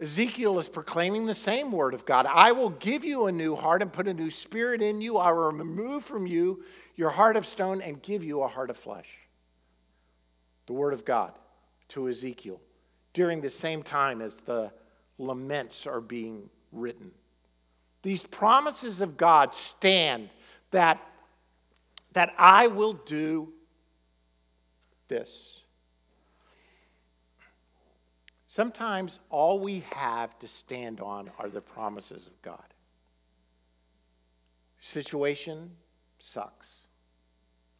Ezekiel 0.00 0.58
is 0.58 0.68
proclaiming 0.68 1.26
the 1.26 1.34
same 1.34 1.72
word 1.72 1.94
of 1.94 2.04
God. 2.04 2.26
I 2.26 2.52
will 2.52 2.70
give 2.70 3.04
you 3.04 3.26
a 3.26 3.32
new 3.32 3.54
heart 3.54 3.80
and 3.82 3.92
put 3.92 4.08
a 4.08 4.14
new 4.14 4.30
spirit 4.30 4.82
in 4.82 5.00
you. 5.00 5.16
I 5.16 5.32
will 5.32 5.52
remove 5.52 6.04
from 6.04 6.26
you 6.26 6.64
your 6.96 7.10
heart 7.10 7.36
of 7.36 7.46
stone 7.46 7.80
and 7.80 8.02
give 8.02 8.22
you 8.22 8.42
a 8.42 8.48
heart 8.48 8.70
of 8.70 8.76
flesh. 8.76 9.08
The 10.66 10.74
word 10.74 10.92
of 10.92 11.04
God 11.04 11.32
to 11.88 12.08
Ezekiel 12.08 12.60
during 13.14 13.40
the 13.40 13.50
same 13.50 13.82
time 13.82 14.20
as 14.20 14.36
the 14.36 14.70
laments 15.18 15.86
are 15.86 16.00
being 16.00 16.50
written. 16.72 17.10
These 18.02 18.26
promises 18.26 19.00
of 19.00 19.16
God 19.16 19.54
stand 19.54 20.28
that, 20.70 21.00
that 22.12 22.32
I 22.38 22.66
will 22.66 22.94
do 22.94 23.52
this. 25.08 25.62
Sometimes 28.48 29.20
all 29.28 29.60
we 29.60 29.80
have 29.90 30.38
to 30.38 30.48
stand 30.48 31.00
on 31.00 31.30
are 31.38 31.48
the 31.48 31.60
promises 31.60 32.26
of 32.26 32.40
God. 32.42 32.64
Situation 34.80 35.70
sucks. 36.18 36.76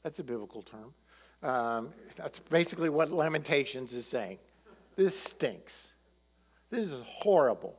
That's 0.02 0.18
a 0.18 0.24
biblical 0.24 0.62
term. 0.62 0.92
Um, 1.42 1.92
that's 2.14 2.38
basically 2.38 2.88
what 2.88 3.10
Lamentations 3.10 3.92
is 3.92 4.06
saying. 4.06 4.38
This 4.96 5.18
stinks. 5.18 5.92
This 6.70 6.90
is 6.90 7.02
horrible. 7.06 7.78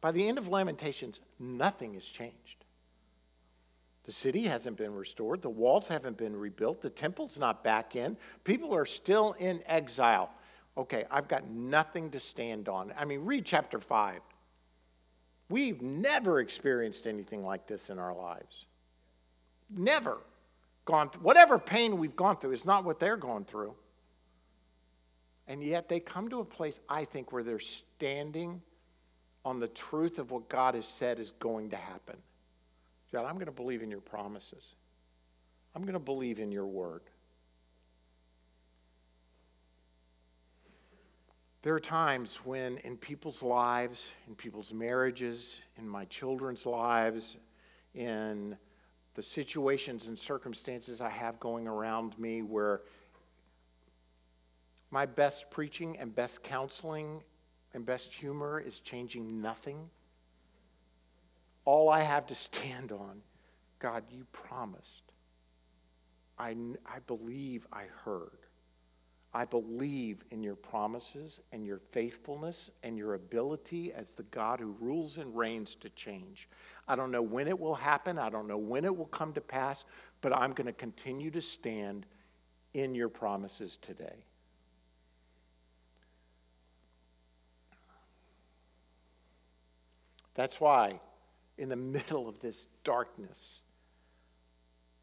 By 0.00 0.12
the 0.12 0.28
end 0.28 0.38
of 0.38 0.48
Lamentations, 0.48 1.18
nothing 1.38 1.94
has 1.94 2.04
changed. 2.04 2.64
The 4.04 4.12
city 4.12 4.42
hasn't 4.42 4.76
been 4.76 4.94
restored. 4.94 5.40
The 5.40 5.48
walls 5.48 5.88
haven't 5.88 6.18
been 6.18 6.36
rebuilt. 6.36 6.82
The 6.82 6.90
temple's 6.90 7.38
not 7.38 7.64
back 7.64 7.96
in. 7.96 8.16
People 8.44 8.74
are 8.74 8.84
still 8.84 9.32
in 9.38 9.62
exile. 9.66 10.30
Okay, 10.76 11.04
I've 11.10 11.28
got 11.28 11.48
nothing 11.48 12.10
to 12.10 12.20
stand 12.20 12.68
on. 12.68 12.92
I 12.98 13.04
mean, 13.04 13.24
read 13.24 13.46
chapter 13.46 13.80
5. 13.80 14.20
We've 15.48 15.80
never 15.80 16.40
experienced 16.40 17.06
anything 17.06 17.44
like 17.44 17.66
this 17.66 17.90
in 17.90 17.98
our 17.98 18.14
lives. 18.14 18.66
Never 19.70 20.18
gone 20.84 21.10
through. 21.10 21.22
Whatever 21.22 21.58
pain 21.58 21.96
we've 21.98 22.16
gone 22.16 22.36
through 22.36 22.52
is 22.52 22.64
not 22.64 22.84
what 22.84 22.98
they're 22.98 23.16
going 23.16 23.44
through. 23.44 23.74
And 25.46 25.62
yet 25.62 25.88
they 25.88 26.00
come 26.00 26.28
to 26.30 26.40
a 26.40 26.44
place, 26.44 26.80
I 26.88 27.04
think, 27.04 27.32
where 27.32 27.42
they're 27.42 27.58
standing 27.58 28.60
on 29.44 29.60
the 29.60 29.68
truth 29.68 30.18
of 30.18 30.30
what 30.30 30.48
God 30.48 30.74
has 30.74 30.86
said 30.86 31.18
is 31.18 31.32
going 31.32 31.70
to 31.70 31.76
happen. 31.76 32.16
God, 33.12 33.26
I'm 33.26 33.34
going 33.34 33.46
to 33.46 33.52
believe 33.52 33.82
in 33.82 33.90
your 33.90 34.00
promises. 34.00 34.74
I'm 35.74 35.82
going 35.82 35.94
to 35.94 35.98
believe 35.98 36.38
in 36.38 36.50
your 36.50 36.66
word. 36.66 37.02
There 41.62 41.74
are 41.74 41.80
times 41.80 42.36
when, 42.44 42.78
in 42.78 42.96
people's 42.96 43.42
lives, 43.42 44.10
in 44.28 44.34
people's 44.34 44.72
marriages, 44.72 45.60
in 45.78 45.88
my 45.88 46.04
children's 46.06 46.66
lives, 46.66 47.36
in 47.94 48.58
the 49.14 49.22
situations 49.22 50.08
and 50.08 50.18
circumstances 50.18 51.00
I 51.00 51.08
have 51.08 51.40
going 51.40 51.66
around 51.66 52.18
me, 52.18 52.42
where 52.42 52.82
my 54.90 55.06
best 55.06 55.50
preaching 55.50 55.96
and 55.98 56.14
best 56.14 56.42
counseling 56.42 57.22
and 57.74 57.84
best 57.84 58.12
humor 58.14 58.60
is 58.60 58.80
changing 58.80 59.42
nothing. 59.42 59.90
All 61.64 61.88
I 61.88 62.00
have 62.00 62.26
to 62.28 62.34
stand 62.46 62.92
on, 62.92 63.20
God, 63.78 64.04
you 64.10 64.24
promised. 64.32 65.02
I, 66.38 66.56
I 66.86 66.98
believe 67.06 67.66
I 67.72 67.84
heard. 68.04 68.38
I 69.36 69.44
believe 69.44 70.24
in 70.30 70.44
your 70.44 70.54
promises 70.54 71.40
and 71.52 71.66
your 71.66 71.80
faithfulness 71.90 72.70
and 72.84 72.96
your 72.96 73.14
ability 73.14 73.92
as 73.92 74.12
the 74.12 74.22
God 74.24 74.60
who 74.60 74.76
rules 74.80 75.18
and 75.18 75.36
reigns 75.36 75.74
to 75.76 75.90
change. 75.90 76.48
I 76.86 76.94
don't 76.94 77.10
know 77.10 77.22
when 77.22 77.48
it 77.48 77.58
will 77.58 77.74
happen, 77.74 78.16
I 78.16 78.30
don't 78.30 78.46
know 78.46 78.58
when 78.58 78.84
it 78.84 78.96
will 78.96 79.06
come 79.06 79.32
to 79.32 79.40
pass, 79.40 79.84
but 80.20 80.32
I'm 80.32 80.52
going 80.52 80.68
to 80.68 80.72
continue 80.72 81.32
to 81.32 81.42
stand 81.42 82.06
in 82.74 82.94
your 82.94 83.08
promises 83.08 83.76
today. 83.82 84.24
That's 90.34 90.60
why, 90.60 91.00
in 91.58 91.68
the 91.68 91.76
middle 91.96 92.28
of 92.28 92.40
this 92.40 92.66
darkness, 92.82 93.62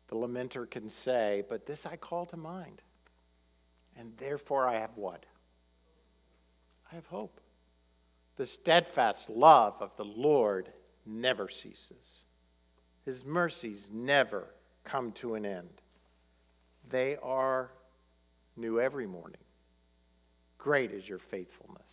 the 0.08 0.16
lamenter 0.16 0.70
can 0.70 0.90
say, 0.90 1.44
But 1.50 1.66
this 1.66 1.86
I 1.86 1.96
call 1.96 2.26
to 2.28 2.38
mind, 2.38 2.82
and 3.98 4.16
therefore 4.18 4.68
I 4.68 4.80
have 4.80 4.96
what? 4.96 5.26
I 6.92 6.96
have 6.96 7.08
hope. 7.08 7.40
The 8.36 8.46
steadfast 8.46 9.30
love 9.30 9.76
of 9.82 9.96
the 9.98 10.06
Lord 10.06 10.70
never 11.06 11.48
ceases, 11.48 12.26
His 13.06 13.26
mercies 13.26 13.90
never 13.92 14.54
come 14.84 15.12
to 15.14 15.36
an 15.36 15.46
end. 15.46 15.82
They 16.90 17.18
are 17.24 17.72
new 18.58 18.80
every 18.80 19.08
morning. 19.08 19.40
Great 20.58 20.92
is 20.92 21.08
your 21.08 21.20
faithfulness. 21.20 21.91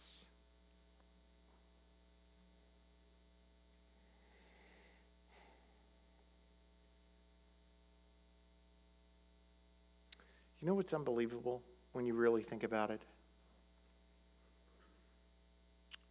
You 10.68 10.72
know 10.72 10.76
what's 10.76 10.92
unbelievable 10.92 11.62
when 11.92 12.04
you 12.04 12.12
really 12.12 12.42
think 12.42 12.62
about 12.62 12.90
it? 12.90 13.00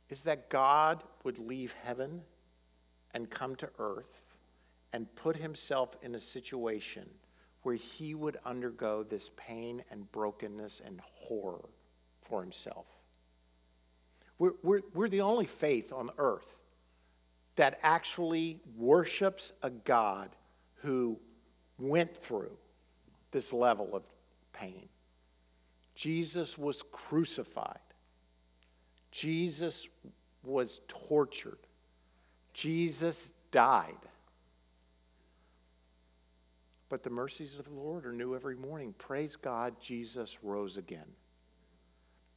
Is 0.10 0.24
that 0.24 0.50
God 0.50 1.04
would 1.24 1.38
leave 1.38 1.76
heaven 1.84 2.24
and 3.14 3.30
come 3.30 3.56
to 3.58 3.70
earth 3.78 4.24
and 4.94 5.14
put 5.14 5.36
himself 5.36 5.96
in 6.02 6.16
a 6.16 6.20
situation 6.20 7.08
where 7.62 7.76
he 7.76 8.16
would 8.16 8.40
undergo 8.48 9.04
this 9.04 9.30
pain 9.38 9.84
and 9.92 10.12
brokenness 10.12 10.82
and 10.84 11.02
horror 11.02 11.70
for 12.24 12.42
himself. 12.42 12.88
We're, 14.40 14.54
we're, 14.64 14.82
we're 14.96 15.10
the 15.10 15.22
only 15.22 15.46
faith 15.46 15.94
on 15.94 16.10
earth 16.18 16.56
that 17.58 17.78
actually 17.84 18.60
worships 18.76 19.52
a 19.62 19.70
God 19.70 20.36
who 20.78 21.20
went 21.78 22.18
through 22.18 22.58
this 23.30 23.54
level 23.54 23.96
of 23.96 24.02
pain. 24.60 24.90
Jesus 25.96 26.58
was 26.58 26.84
crucified. 26.92 27.80
Jesus 29.12 29.88
was 30.44 30.82
tortured. 30.88 31.60
Jesus 32.54 33.32
died. 33.52 33.96
But 36.90 37.04
the 37.04 37.10
mercies 37.10 37.58
of 37.58 37.66
the 37.66 37.74
Lord 37.74 38.06
are 38.06 38.14
new 38.14 38.36
every 38.36 38.56
morning. 38.56 38.94
Praise 38.98 39.36
God, 39.36 39.76
Jesus 39.82 40.38
rose 40.42 40.78
again. 40.78 41.08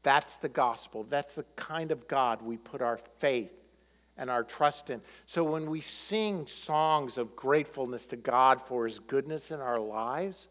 That's 0.02 0.36
the 0.36 0.48
gospel. 0.48 1.04
That's 1.04 1.34
the 1.34 1.44
kind 1.56 1.92
of 1.92 2.08
God 2.08 2.42
we 2.42 2.56
put 2.56 2.80
our 2.80 2.98
faith 3.18 3.52
and 4.16 4.30
our 4.30 4.42
trust 4.42 4.90
in. 4.90 5.00
So 5.26 5.44
when 5.44 5.70
we 5.70 5.80
sing 5.80 6.46
songs 6.46 7.18
of 7.18 7.36
gratefulness 7.36 8.06
to 8.06 8.16
God 8.16 8.60
for 8.62 8.86
his 8.86 8.98
goodness 8.98 9.50
in 9.50 9.60
our 9.60 9.78
lives, 9.78 10.48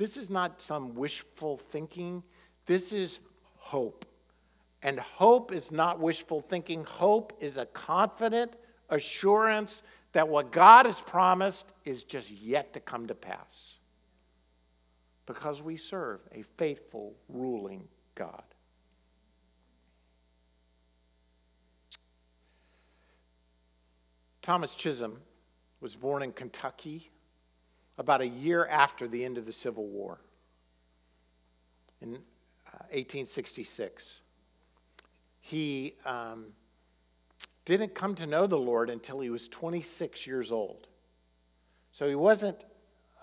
this 0.00 0.16
is 0.16 0.30
not 0.30 0.62
some 0.62 0.94
wishful 0.94 1.58
thinking. 1.58 2.22
This 2.64 2.90
is 2.90 3.18
hope. 3.58 4.06
And 4.82 4.98
hope 4.98 5.52
is 5.52 5.70
not 5.70 6.00
wishful 6.00 6.40
thinking. 6.40 6.84
Hope 6.84 7.34
is 7.38 7.58
a 7.58 7.66
confident 7.66 8.56
assurance 8.88 9.82
that 10.12 10.26
what 10.26 10.52
God 10.52 10.86
has 10.86 11.02
promised 11.02 11.66
is 11.84 12.02
just 12.02 12.30
yet 12.30 12.72
to 12.72 12.80
come 12.80 13.08
to 13.08 13.14
pass. 13.14 13.74
Because 15.26 15.60
we 15.60 15.76
serve 15.76 16.20
a 16.32 16.44
faithful, 16.56 17.12
ruling 17.28 17.86
God. 18.14 18.42
Thomas 24.40 24.74
Chisholm 24.74 25.20
was 25.82 25.94
born 25.94 26.22
in 26.22 26.32
Kentucky 26.32 27.10
about 28.00 28.22
a 28.22 28.26
year 28.26 28.66
after 28.66 29.06
the 29.06 29.22
end 29.22 29.36
of 29.36 29.44
the 29.44 29.52
Civil 29.52 29.86
War 29.86 30.18
in 32.00 32.14
uh, 32.14 32.88
1866. 32.92 34.20
He 35.42 35.92
um, 36.06 36.46
didn't 37.66 37.94
come 37.94 38.14
to 38.14 38.26
know 38.26 38.46
the 38.46 38.56
Lord 38.56 38.88
until 38.88 39.20
he 39.20 39.28
was 39.28 39.48
26 39.48 40.26
years 40.26 40.50
old. 40.50 40.88
So 41.92 42.08
he 42.08 42.14
wasn't 42.14 42.64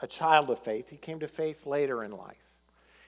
a 0.04 0.08
child 0.08 0.52
of 0.52 0.60
faith. 0.60 0.90
He 0.90 0.98
came 0.98 1.20
to 1.22 1.28
faith 1.28 1.66
later 1.66 2.04
in 2.04 2.12
life. 2.12 2.38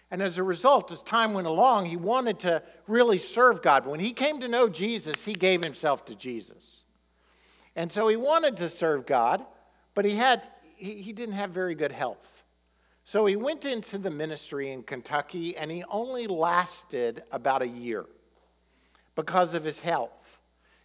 And 0.10 0.24
as 0.24 0.40
a 0.40 0.44
result, 0.44 0.92
as 0.92 1.04
time 1.04 1.36
went 1.36 1.46
along, 1.46 1.86
he 1.86 1.98
wanted 1.98 2.40
to 2.40 2.64
really 2.88 3.20
serve 3.20 3.62
God. 3.62 3.86
When 3.86 4.00
he 4.00 4.12
came 4.12 4.40
to 4.40 4.48
know 4.48 4.70
Jesus, 4.70 5.24
he 5.24 5.34
gave 5.34 5.64
himself 5.64 6.04
to 6.06 6.16
Jesus. 6.16 6.82
And 7.76 7.92
so 7.92 8.08
he 8.08 8.16
wanted 8.16 8.58
to 8.58 8.70
serve 8.70 9.06
God, 9.06 9.46
but 9.94 10.04
he 10.04 10.16
had 10.16 10.42
he, 10.80 10.96
he 10.96 11.14
didn't 11.14 11.36
have 11.36 11.52
very 11.52 11.76
good 11.76 11.92
health. 11.92 12.44
So 13.04 13.26
he 13.26 13.36
went 13.36 13.66
into 13.66 13.98
the 13.98 14.10
ministry 14.10 14.72
in 14.72 14.84
Kentucky 14.84 15.58
and 15.58 15.70
he 15.70 15.84
only 15.90 16.28
lasted 16.28 17.24
about 17.32 17.62
a 17.62 17.68
year 17.68 18.06
because 19.16 19.54
of 19.54 19.64
his 19.64 19.80
health. 19.80 20.12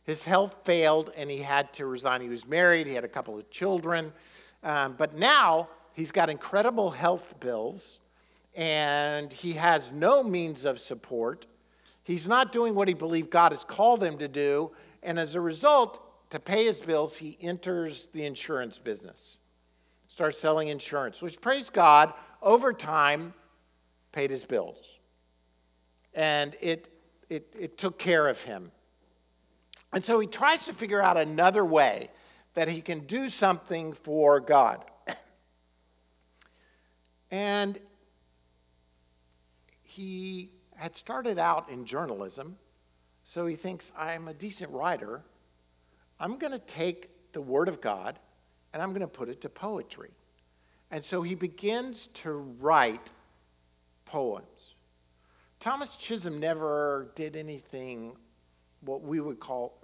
His 0.05 0.23
health 0.23 0.57
failed 0.65 1.13
and 1.17 1.31
he 1.31 1.39
had 1.39 1.73
to 1.75 1.87
resign. 1.87 2.21
He 2.21 2.29
was 2.29 2.47
married, 2.47 2.87
he 2.87 2.95
had 2.95 3.05
a 3.05 3.09
couple 3.09 3.39
of 3.39 3.49
children, 3.51 4.13
um, 4.63 4.95
but 4.99 5.17
now 5.17 5.69
he's 5.93 6.11
got 6.11 6.29
incredible 6.29 6.91
health 6.91 7.39
bills 7.41 8.01
and 8.55 9.33
he 9.33 9.53
has 9.53 9.93
no 9.93 10.23
means 10.23 10.65
of 10.65 10.81
support. 10.81 11.47
He's 12.03 12.27
not 12.27 12.53
doing 12.53 12.75
what 12.75 12.89
he 12.89 12.95
believed 12.95 13.31
God 13.31 13.53
has 13.53 13.65
called 13.65 14.03
him 14.03 14.19
to 14.19 14.29
do, 14.29 14.71
and 15.03 15.19
as 15.19 15.35
a 15.35 15.41
result, 15.41 16.03
to 16.31 16.39
pay 16.39 16.65
his 16.65 16.79
bills, 16.79 17.17
he 17.17 17.37
enters 17.41 18.09
the 18.13 18.25
insurance 18.25 18.79
business 18.79 19.39
started 20.15 20.39
selling 20.39 20.69
insurance, 20.69 21.21
which, 21.21 21.41
praise 21.41 21.69
God, 21.69 22.13
over 22.41 22.73
time 22.73 23.35
paid 24.13 24.31
his 24.31 24.45
bills. 24.45 25.01
And 26.15 26.55
it, 26.61 26.89
it, 27.29 27.53
it 27.59 27.77
took 27.79 27.99
care 27.99 28.29
of 28.29 28.41
him. 28.41 28.71
And 29.93 30.05
so 30.05 30.21
he 30.21 30.29
tries 30.29 30.67
to 30.67 30.73
figure 30.73 31.03
out 31.03 31.17
another 31.17 31.65
way 31.65 32.11
that 32.55 32.69
he 32.69 32.81
can 32.81 33.01
do 33.01 33.29
something 33.29 33.93
for 33.93 34.39
God. 34.39 34.85
and 37.33 37.77
he 39.83 40.53
had 40.77 40.95
started 40.95 41.41
out 41.41 41.71
in 41.71 41.85
journalism, 41.85 42.57
so 43.25 43.47
he 43.47 43.57
thinks, 43.57 43.91
I'm 43.99 44.29
a 44.29 44.35
decent 44.35 44.71
writer. 44.71 45.23
I'm 46.21 46.39
going 46.39 46.53
to 46.53 46.61
take 46.61 47.33
the 47.33 47.41
Word 47.41 47.69
of 47.69 47.81
God 47.81 48.21
and 48.75 48.83
I'm 48.83 48.91
going 48.91 49.01
to 49.01 49.07
put 49.07 49.31
it 49.31 49.41
to 49.43 49.49
poetry. 49.49 50.11
And 50.91 51.03
so 51.03 51.23
he 51.23 51.35
begins 51.35 52.09
to 52.15 52.33
write 52.33 53.13
poems. 54.05 54.75
Thomas 55.61 55.97
Chisholm 55.97 56.41
never 56.41 57.11
did 57.15 57.37
anything 57.37 58.17
what 58.83 59.01
we 59.01 59.21
would 59.21 59.41
call 59.41 59.79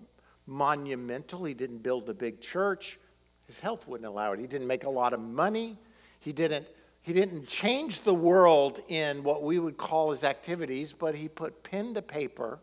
monumental. 0.46 1.44
He 1.44 1.54
didn't 1.54 1.78
build 1.78 2.10
a 2.10 2.14
big 2.14 2.40
church. 2.40 2.98
His 3.46 3.60
health 3.60 3.86
wouldn't 3.88 4.06
allow 4.06 4.32
it. 4.32 4.40
He 4.40 4.46
didn't 4.46 4.66
make 4.66 4.84
a 4.84 4.90
lot 4.90 5.12
of 5.12 5.20
money. 5.20 5.78
He 6.18 6.32
didn't 6.32 6.66
He 7.02 7.12
didn't 7.12 7.48
change 7.48 8.02
the 8.02 8.12
world 8.12 8.82
in 8.88 9.22
what 9.22 9.42
we 9.42 9.58
would 9.58 9.78
call 9.78 10.10
his 10.10 10.22
activities, 10.22 10.92
but 10.92 11.14
he 11.14 11.28
put 11.28 11.62
pen 11.62 11.94
to 11.94 12.02
paper. 12.02 12.58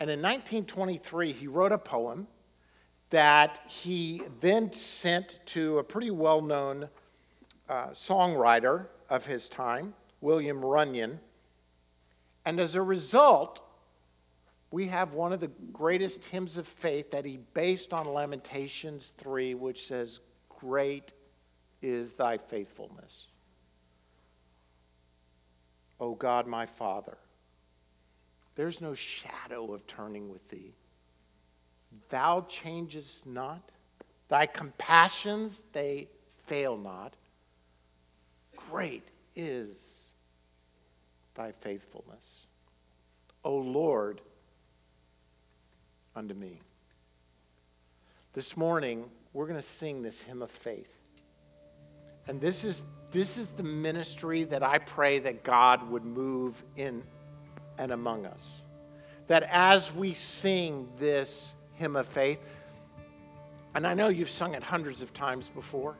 And 0.00 0.10
in 0.10 0.20
1923, 0.20 1.32
he 1.32 1.46
wrote 1.46 1.72
a 1.72 1.78
poem 1.78 2.26
that 3.10 3.60
he 3.68 4.22
then 4.40 4.72
sent 4.72 5.38
to 5.46 5.78
a 5.78 5.84
pretty 5.84 6.10
well 6.10 6.42
known 6.42 6.88
uh, 7.68 7.88
songwriter 7.88 8.86
of 9.08 9.24
his 9.24 9.48
time, 9.48 9.94
William 10.20 10.60
Runyan. 10.60 11.18
And 12.44 12.60
as 12.60 12.74
a 12.74 12.82
result, 12.82 13.60
we 14.70 14.86
have 14.86 15.14
one 15.14 15.32
of 15.32 15.40
the 15.40 15.50
greatest 15.72 16.24
hymns 16.24 16.56
of 16.56 16.66
faith 16.66 17.10
that 17.10 17.24
he 17.24 17.38
based 17.54 17.92
on 17.92 18.06
Lamentations 18.06 19.12
3, 19.18 19.54
which 19.54 19.86
says, 19.86 20.20
Great 20.48 21.12
is 21.82 22.14
thy 22.14 22.36
faithfulness. 22.36 23.28
O 26.00 26.14
God, 26.14 26.46
my 26.46 26.66
Father, 26.66 27.16
there's 28.54 28.80
no 28.80 28.94
shadow 28.94 29.72
of 29.72 29.86
turning 29.86 30.30
with 30.30 30.46
thee. 30.48 30.74
Thou 32.08 32.42
changest 32.48 33.26
not. 33.26 33.70
Thy 34.28 34.46
compassions, 34.46 35.64
they 35.72 36.08
fail 36.46 36.76
not. 36.76 37.14
Great 38.56 39.08
is 39.34 40.04
thy 41.34 41.52
faithfulness. 41.52 42.46
O 43.44 43.56
Lord, 43.56 44.20
unto 46.16 46.34
me. 46.34 46.60
This 48.32 48.56
morning, 48.56 49.08
we're 49.32 49.46
going 49.46 49.58
to 49.58 49.62
sing 49.62 50.02
this 50.02 50.20
hymn 50.20 50.42
of 50.42 50.50
faith. 50.50 50.90
And 52.26 52.40
this 52.40 52.64
is, 52.64 52.84
this 53.12 53.38
is 53.38 53.50
the 53.50 53.62
ministry 53.62 54.44
that 54.44 54.62
I 54.62 54.78
pray 54.78 55.20
that 55.20 55.44
God 55.44 55.88
would 55.90 56.04
move 56.04 56.64
in 56.76 57.02
and 57.78 57.92
among 57.92 58.26
us. 58.26 58.46
That 59.28 59.44
as 59.44 59.92
we 59.94 60.14
sing 60.14 60.88
this 60.98 61.52
hymn 61.76 61.96
of 61.96 62.06
faith, 62.06 62.40
and 63.74 63.86
I 63.86 63.94
know 63.94 64.08
you've 64.08 64.30
sung 64.30 64.54
it 64.54 64.62
hundreds 64.62 65.02
of 65.02 65.12
times 65.12 65.48
before. 65.48 65.96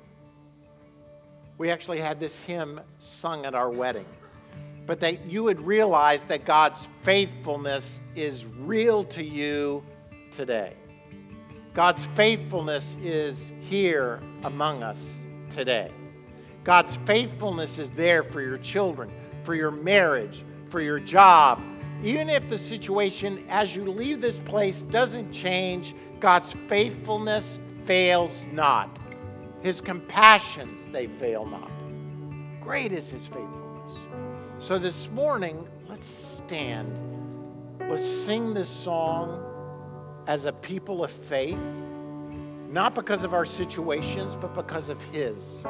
We 1.58 1.70
actually 1.70 1.98
had 1.98 2.18
this 2.20 2.38
hymn 2.38 2.80
sung 2.98 3.44
at 3.44 3.54
our 3.54 3.70
wedding. 3.70 4.06
But 4.86 5.00
that 5.00 5.26
you 5.26 5.42
would 5.42 5.60
realize 5.60 6.24
that 6.24 6.44
God's 6.44 6.86
faithfulness 7.02 8.00
is 8.14 8.46
real 8.46 9.04
to 9.04 9.24
you 9.24 9.82
today. 10.30 10.74
God's 11.74 12.06
faithfulness 12.14 12.96
is 13.02 13.50
here 13.60 14.22
among 14.44 14.82
us 14.82 15.14
today. 15.50 15.90
God's 16.64 16.96
faithfulness 17.04 17.78
is 17.78 17.90
there 17.90 18.22
for 18.22 18.40
your 18.40 18.58
children, 18.58 19.10
for 19.42 19.54
your 19.54 19.70
marriage, 19.70 20.44
for 20.68 20.80
your 20.80 20.98
job. 20.98 21.62
Even 22.02 22.28
if 22.28 22.48
the 22.48 22.58
situation 22.58 23.44
as 23.48 23.74
you 23.74 23.90
leave 23.90 24.20
this 24.20 24.38
place 24.40 24.82
doesn't 24.82 25.32
change, 25.32 25.94
God's 26.20 26.54
faithfulness 26.68 27.58
fails 27.84 28.44
not. 28.52 28.98
His 29.62 29.80
compassions, 29.80 30.86
they 30.92 31.06
fail 31.06 31.46
not. 31.46 31.70
Great 32.60 32.92
is 32.92 33.10
his 33.10 33.26
faithfulness. 33.26 33.92
So 34.58 34.78
this 34.78 35.10
morning, 35.10 35.66
let's 35.88 36.06
stand. 36.06 36.92
Let's 37.88 38.06
sing 38.06 38.52
this 38.52 38.68
song 38.68 39.42
as 40.26 40.44
a 40.44 40.52
people 40.52 41.04
of 41.04 41.10
faith, 41.10 41.58
not 42.68 42.94
because 42.94 43.24
of 43.24 43.32
our 43.32 43.46
situations, 43.46 44.36
but 44.36 44.54
because 44.54 44.88
of 44.88 45.02
his 45.04 45.60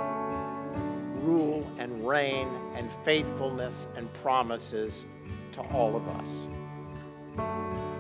rule 1.16 1.68
and 1.78 2.06
reign 2.06 2.48
and 2.74 2.90
faithfulness 3.04 3.86
and 3.96 4.12
promises 4.14 5.04
to 5.56 5.62
all 5.72 5.96
of 5.96 6.06
us. 6.08 7.95